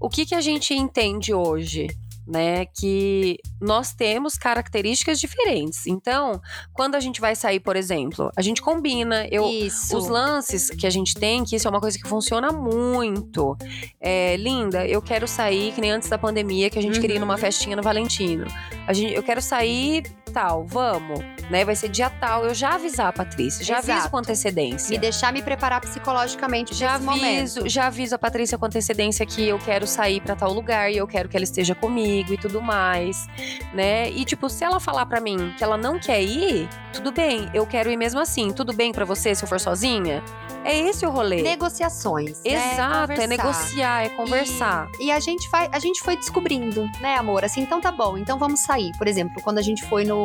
[0.00, 1.88] o que que a gente entende hoje?
[2.26, 5.86] Né, que nós temos características diferentes.
[5.86, 6.40] Então,
[6.72, 9.26] quando a gente vai sair, por exemplo, a gente combina.
[9.30, 9.94] Eu, Isso.
[9.94, 13.56] Os lances que a gente tem, que isso é uma coisa que funciona muito.
[14.00, 17.18] É, linda, eu quero sair, que nem antes da pandemia, que a gente queria ir
[17.18, 17.38] numa Uhum.
[17.40, 18.46] festinha no Valentino.
[18.86, 20.04] A gente, eu quero sair
[20.34, 21.20] tal, vamos.
[21.48, 21.64] Né?
[21.64, 22.44] Vai ser dia tal.
[22.44, 24.10] Eu já avisar a Patrícia, já aviso Exato.
[24.10, 24.90] com antecedência.
[24.90, 27.38] Me deixar me preparar psicologicamente Já nesse momento.
[27.38, 30.96] aviso, já aviso a Patrícia com antecedência que eu quero sair pra tal lugar e
[30.96, 33.26] eu quero que ela esteja comigo e tudo mais,
[33.72, 34.10] né?
[34.10, 37.66] E tipo, se ela falar pra mim que ela não quer ir, tudo bem, eu
[37.66, 38.50] quero ir mesmo assim.
[38.52, 40.22] Tudo bem pra você se eu for sozinha?
[40.64, 41.42] É esse o rolê.
[41.42, 42.42] Negociações.
[42.42, 42.72] né?
[42.72, 43.26] Exato, é Conversar.
[43.28, 44.88] negociar, é conversar.
[44.98, 47.44] E, e a gente vai, a gente foi descobrindo, né, amor?
[47.44, 48.90] Assim, então tá bom, então vamos sair.
[48.96, 50.23] Por exemplo, quando a gente foi no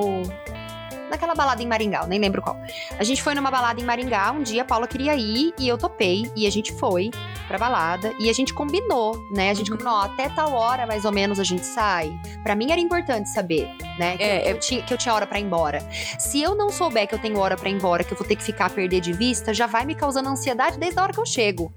[1.09, 2.55] naquela balada em Maringá, eu nem lembro qual.
[2.99, 5.75] A gente foi numa balada em Maringá, um dia a Paula queria ir e eu
[5.77, 7.09] topei e a gente foi.
[7.47, 9.49] pra balada e a gente combinou, né?
[9.49, 9.77] A gente Uhum.
[9.77, 12.11] combinou, até tal hora mais ou menos a gente sai.
[12.43, 14.15] Pra mim era importante saber, né?
[14.17, 15.79] Que, É, eu, que é- eu tinha, que eu tinha hora pra ir embora.
[16.19, 18.35] Se eu não souber que eu tenho hora pra ir embora, que eu vou ter
[18.35, 21.25] que ficar perder de vista, já vai me causando ansiedade desde a hora que eu
[21.25, 21.73] chego.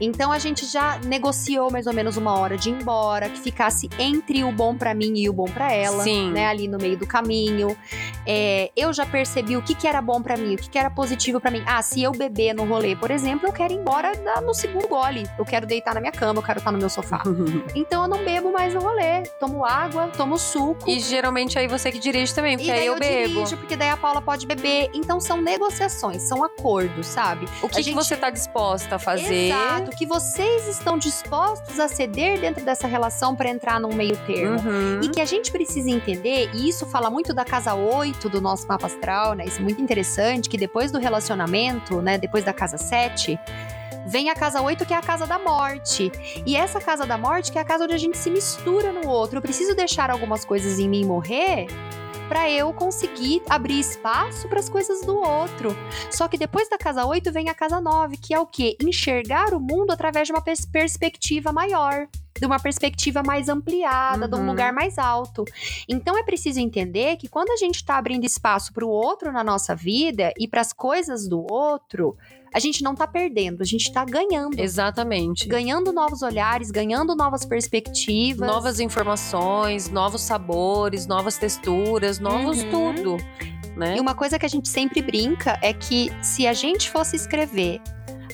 [0.00, 3.88] Então a gente já negociou mais ou menos uma hora de ir embora, que ficasse
[3.98, 6.30] entre o bom pra mim e o bom pra ela, Sim.
[6.32, 6.46] né?
[6.46, 7.76] Ali no meio do caminho.
[8.26, 10.90] É, eu já percebi o que, que era bom pra mim, o que, que era
[10.90, 11.62] positivo pra mim.
[11.66, 15.28] Ah, se eu beber no rolê, por exemplo, eu quero ir embora no segundo gole.
[15.38, 17.22] Eu quero deitar na minha cama, eu quero estar no meu sofá.
[17.74, 19.22] Então eu não bebo mais no rolê.
[19.40, 20.88] Tomo água, tomo suco.
[20.88, 23.34] E geralmente aí você que dirige também, porque aí eu, eu bebo.
[23.34, 24.90] dirijo, porque daí a Paula pode beber.
[24.94, 27.46] Então são negociações, são acordos, sabe?
[27.62, 29.48] O que gente- você tá disposta a fazer?
[29.50, 34.60] Exato, que vocês estão dispostos a ceder dentro dessa relação para entrar num meio termo.
[34.68, 35.00] Uhum.
[35.02, 38.66] E que a gente precisa entender, e isso fala muito da casa 8 do nosso
[38.66, 39.44] mapa astral, né?
[39.44, 42.18] Isso é muito interessante, que depois do relacionamento, né?
[42.18, 43.38] Depois da casa 7,
[44.06, 46.10] vem a casa 8, que é a casa da morte.
[46.46, 49.08] E essa casa da morte, que é a casa onde a gente se mistura no
[49.08, 49.38] outro.
[49.38, 51.66] Eu preciso deixar algumas coisas em mim morrer
[52.28, 55.76] para eu conseguir abrir espaço para as coisas do outro.
[56.10, 58.76] Só que depois da casa 8 vem a casa 9, que é o quê?
[58.82, 62.06] Enxergar o mundo através de uma pers- perspectiva maior,
[62.38, 64.46] de uma perspectiva mais ampliada, de um Uhum.
[64.46, 65.44] lugar mais alto.
[65.88, 69.44] Então é preciso entender que quando a gente está abrindo espaço para o outro na
[69.44, 72.16] nossa vida e para as coisas do outro,
[72.52, 74.58] a gente não tá perdendo, a gente tá ganhando.
[74.60, 75.48] Exatamente.
[75.48, 78.46] Ganhando novos olhares, ganhando novas perspectivas.
[78.48, 82.70] Novas informações, novos sabores, novas texturas, novos Uhum.
[82.70, 83.16] tudo.
[83.76, 83.96] Né?
[83.96, 87.80] E uma coisa que a gente sempre brinca é que se a gente fosse escrever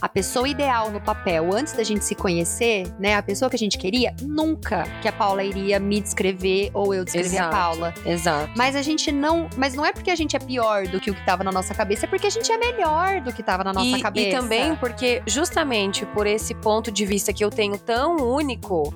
[0.00, 3.16] a pessoa ideal no papel antes da gente se conhecer, né?
[3.16, 7.04] A pessoa que a gente queria, nunca que a Paula iria me descrever ou eu
[7.04, 7.56] descrever a Exato.
[7.56, 7.94] Paula.
[8.04, 8.52] Exato.
[8.56, 9.48] Mas a gente não.
[9.56, 11.74] Mas não é porque a gente é pior do que o que tava na nossa
[11.74, 14.28] cabeça, é porque a gente é melhor do que tava na nossa e, cabeça.
[14.28, 18.94] e também porque, justamente por esse ponto de vista que eu tenho tão único,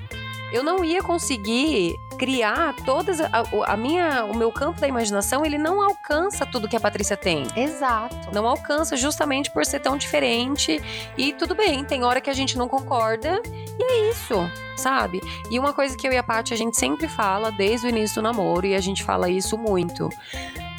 [0.54, 5.58] eu não ia conseguir criar todas a, a minha, o meu campo da imaginação, ele
[5.58, 7.44] não alcança tudo que a Patrícia tem.
[7.56, 8.16] Exato.
[8.32, 10.80] Não alcança justamente por ser tão diferente.
[11.18, 13.42] E tudo bem, tem hora que a gente não concorda.
[13.46, 15.20] E é isso, sabe?
[15.50, 18.22] E uma coisa que eu e a Paty a gente sempre fala desde o início
[18.22, 20.08] do namoro, e a gente fala isso muito.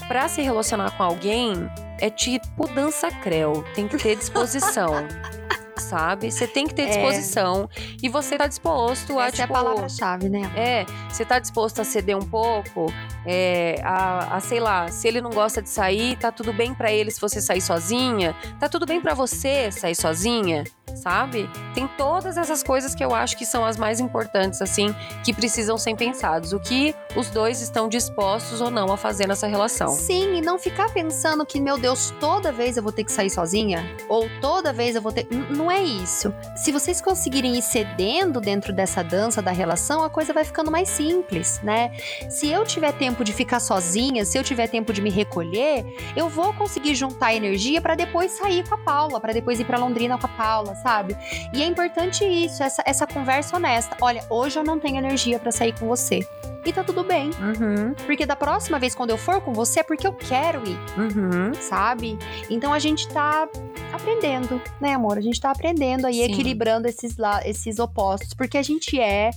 [0.07, 1.69] Pra se relacionar com alguém,
[1.99, 3.65] é tipo dança creu.
[3.75, 4.93] Tem que ter disposição.
[5.77, 6.31] sabe?
[6.31, 6.85] Você tem que ter É.
[6.87, 7.69] disposição.
[8.01, 9.53] E você tá disposto a, Essa é a tipo.
[9.53, 10.51] palavra-chave, né?
[10.55, 12.91] É, você tá disposto a ceder um pouco,
[13.25, 16.91] é, a, a, sei lá, se ele não gosta de sair, tá tudo bem pra
[16.91, 20.63] ele se você sair sozinha, tá tudo bem pra você sair sozinha,
[20.95, 21.49] sabe?
[21.73, 25.77] Tem todas essas coisas que eu acho que são as mais importantes, assim, que precisam
[25.77, 26.53] ser pensados.
[26.53, 29.89] O que os dois estão dispostos ou não a fazer nessa relação.
[29.89, 33.29] Sim, e não ficar pensando que, meu Deus, toda vez eu vou ter que sair
[33.29, 33.83] sozinha?
[34.09, 35.27] Ou toda vez eu vou ter.
[35.65, 36.31] Não é isso.
[36.55, 40.87] Se vocês conseguirem ir cedendo dentro dessa dança da relação, a coisa vai ficando mais
[40.87, 41.91] simples, né?
[42.29, 45.83] Se eu tiver tempo de ficar sozinha, se eu tiver tempo de me recolher,
[46.15, 49.79] eu vou conseguir juntar energia pra depois sair com a Paula, pra depois ir pra
[49.79, 51.17] Londrina com a Paula, sabe?
[51.51, 53.97] E é importante isso, essa, essa conversa honesta.
[53.99, 56.27] Olha, hoje eu não tenho energia pra sair com você.
[56.65, 57.29] E tá tudo bem.
[57.29, 60.77] Uhum, Porque da próxima vez, quando eu for com você, é porque eu quero ir,
[60.97, 61.53] uhum.
[61.53, 62.17] sabe?
[62.49, 63.47] Então a gente tá
[63.93, 65.17] aprendendo, né, amor?
[65.17, 66.23] A gente tá aprendendo aí, Sim.
[66.23, 69.29] equilibrando esses, esses opostos, porque a gente é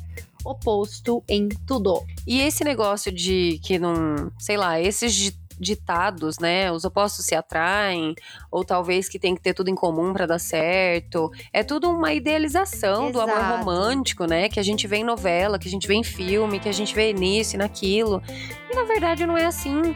[0.45, 2.03] oposto em tudo.
[2.27, 6.71] E esse negócio de que não, sei lá, esses di- ditados, né?
[6.71, 8.15] Os opostos se atraem,
[8.51, 11.31] ou talvez que tem que ter tudo em comum pra dar certo.
[11.53, 13.59] É tudo uma idealização do amor Exato.
[13.59, 14.49] romântico, né?
[14.49, 16.95] Que a gente vê em novela, que a gente vê em filme, que a gente
[16.95, 18.23] vê nisso e naquilo.
[18.71, 19.95] E na verdade não é assim.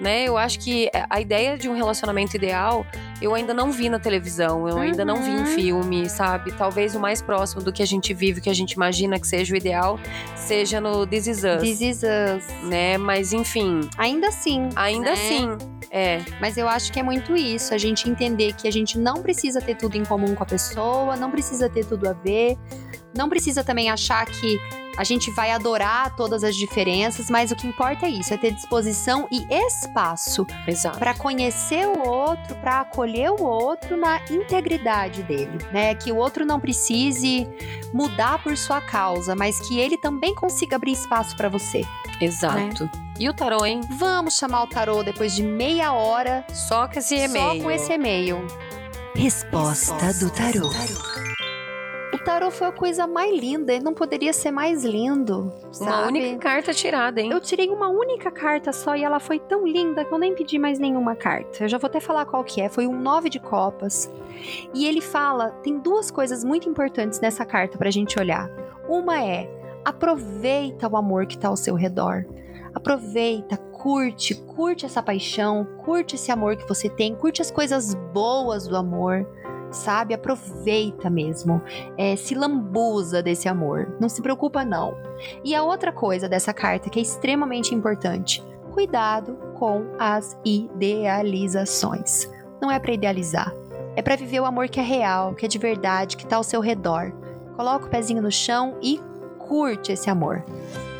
[0.00, 0.24] Né?
[0.24, 2.84] Eu acho que a ideia de um relacionamento ideal
[3.22, 5.46] eu ainda não vi na televisão, eu ainda não vi em Uhum.
[5.46, 6.52] filme, sabe?
[6.52, 9.54] Talvez o mais próximo do que a gente vive, que a gente imagina que seja
[9.54, 9.98] o ideal,
[10.36, 12.44] seja no This Is Us This is us.
[12.68, 12.98] né?
[12.98, 14.68] Mas enfim, Ainda assim.
[14.76, 15.12] ainda né?
[15.12, 15.48] assim,
[15.90, 16.20] é.
[16.40, 19.60] Mas eu acho que é muito isso, a gente entender que a gente não precisa
[19.60, 22.56] ter tudo em comum com a pessoa, não precisa ter tudo a ver,
[23.14, 24.60] não precisa também achar que
[24.96, 28.52] a gente vai adorar todas as diferenças, mas o que importa é isso, é ter
[28.52, 30.98] disposição e espaço Exato.
[30.98, 35.94] para conhecer o outro, para acolher o outro na integridade dele, né?
[35.94, 37.48] Que o outro não precise
[37.92, 41.84] mudar por sua causa, mas que ele também consiga abrir espaço para você.
[42.20, 42.90] Exato.
[43.18, 43.80] E o tarô, hein?
[43.90, 47.56] Vamos chamar o tarô depois de meia hora Só com esse e-mail.
[47.56, 48.46] só com esse e-mail.
[49.14, 50.66] Resposta do tarô.
[50.66, 51.31] O tarô
[52.50, 55.52] foi a coisa mais linda, ele não poderia ser mais lindo.
[55.72, 55.90] Sabe?
[55.90, 57.30] Uma única carta tirada, hein?
[57.30, 60.58] Eu tirei uma única carta só e ela foi tão linda que eu nem pedi
[60.58, 61.64] mais nenhuma carta.
[61.64, 62.68] Eu já vou até falar qual que é.
[62.68, 64.10] Foi um nove de copas.
[64.74, 68.48] E ele fala, tem duas coisas muito importantes nessa carta pra gente olhar.
[68.88, 69.48] Uma é,
[69.84, 72.26] aproveita o amor que tá ao seu redor.
[72.74, 78.66] Aproveita, curte, curte essa paixão, curte esse amor que você tem, curte as coisas boas
[78.66, 79.26] do amor
[79.72, 80.14] sabe?
[80.14, 81.60] Aproveita mesmo.
[81.96, 83.96] É, se lambuza desse amor.
[84.00, 84.96] Não se preocupa, não.
[85.44, 88.42] E a outra coisa dessa carta que é extremamente importante:
[88.72, 92.30] cuidado com as idealizações.
[92.60, 93.52] Não é para idealizar.
[93.94, 96.44] É para viver o amor que é real, que é de verdade, que tá ao
[96.44, 97.12] seu redor.
[97.56, 99.00] Coloca o pezinho no chão e
[99.52, 100.42] curte esse amor.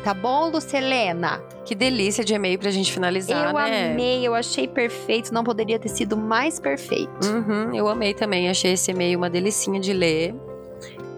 [0.03, 1.41] Tá bom, Lucelena?
[1.65, 3.87] Que delícia de e-mail pra gente finalizar, eu né?
[3.89, 7.25] Eu amei, eu achei perfeito, não poderia ter sido mais perfeito.
[7.25, 10.35] Uhum, eu amei também, achei esse e-mail uma delicinha de ler.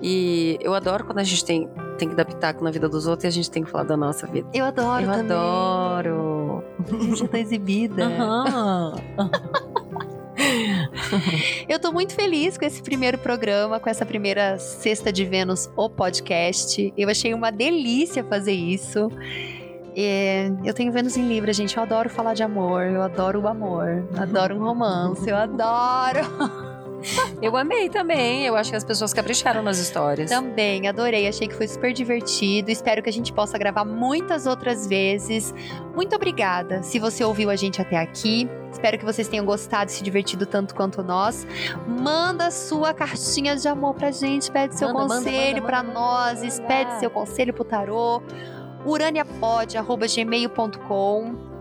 [0.01, 1.67] E eu adoro quando a gente tem,
[1.97, 3.97] tem que dar pitaco na vida dos outros e a gente tem que falar da
[3.97, 4.47] nossa vida.
[4.53, 5.35] Eu adoro eu também.
[5.35, 6.63] adoro.
[6.79, 8.07] A gente já tá exibida.
[8.07, 9.64] Uhum.
[11.67, 15.89] Eu tô muito feliz com esse primeiro programa, com essa primeira Sexta de Vênus, o
[15.89, 16.93] podcast.
[16.97, 19.09] Eu achei uma delícia fazer isso.
[19.95, 21.77] É, eu tenho Vênus em Libra, gente.
[21.77, 26.19] Eu adoro falar de amor, eu adoro o amor, adoro um romance, eu adoro.
[27.41, 28.45] Eu amei também.
[28.45, 30.29] Eu acho que as pessoas capricharam nas histórias.
[30.29, 31.27] Também, adorei.
[31.27, 32.71] Achei que foi super divertido.
[32.71, 35.53] Espero que a gente possa gravar muitas outras vezes.
[35.95, 38.49] Muito obrigada se você ouviu a gente até aqui.
[38.71, 41.47] Espero que vocês tenham gostado e se divertido tanto quanto nós.
[41.87, 46.59] Manda sua cartinha de amor pra gente, pede seu Manda, conselho manda, pra manda, nós,
[46.59, 46.67] manda.
[46.67, 48.21] pede seu conselho pro tarô.
[48.85, 51.54] uraniapod@gmail.com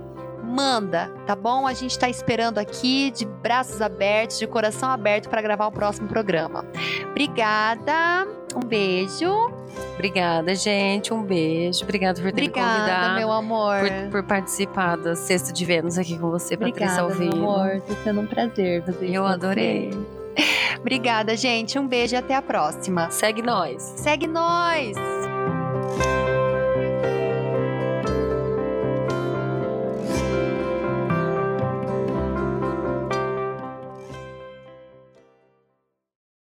[0.55, 1.67] manda, tá bom?
[1.67, 6.09] A gente tá esperando aqui de braços abertos, de coração aberto para gravar o próximo
[6.09, 6.65] programa.
[7.11, 9.51] Obrigada, um beijo.
[9.95, 11.13] Obrigada, gente.
[11.13, 11.83] Um beijo.
[11.83, 13.15] Obrigada por ter Obrigada, me convidado.
[13.17, 13.79] meu amor.
[13.81, 17.51] Por, por participar da Sexta de Vênus aqui com você, Patrícia Obrigada, meu Alvino.
[17.51, 17.81] amor.
[17.83, 19.91] Tá sendo um prazer fazer Eu adorei.
[20.79, 21.79] Obrigada, gente.
[21.79, 23.11] Um beijo e até a próxima.
[23.11, 23.83] Segue nós.
[23.97, 24.95] Segue nós!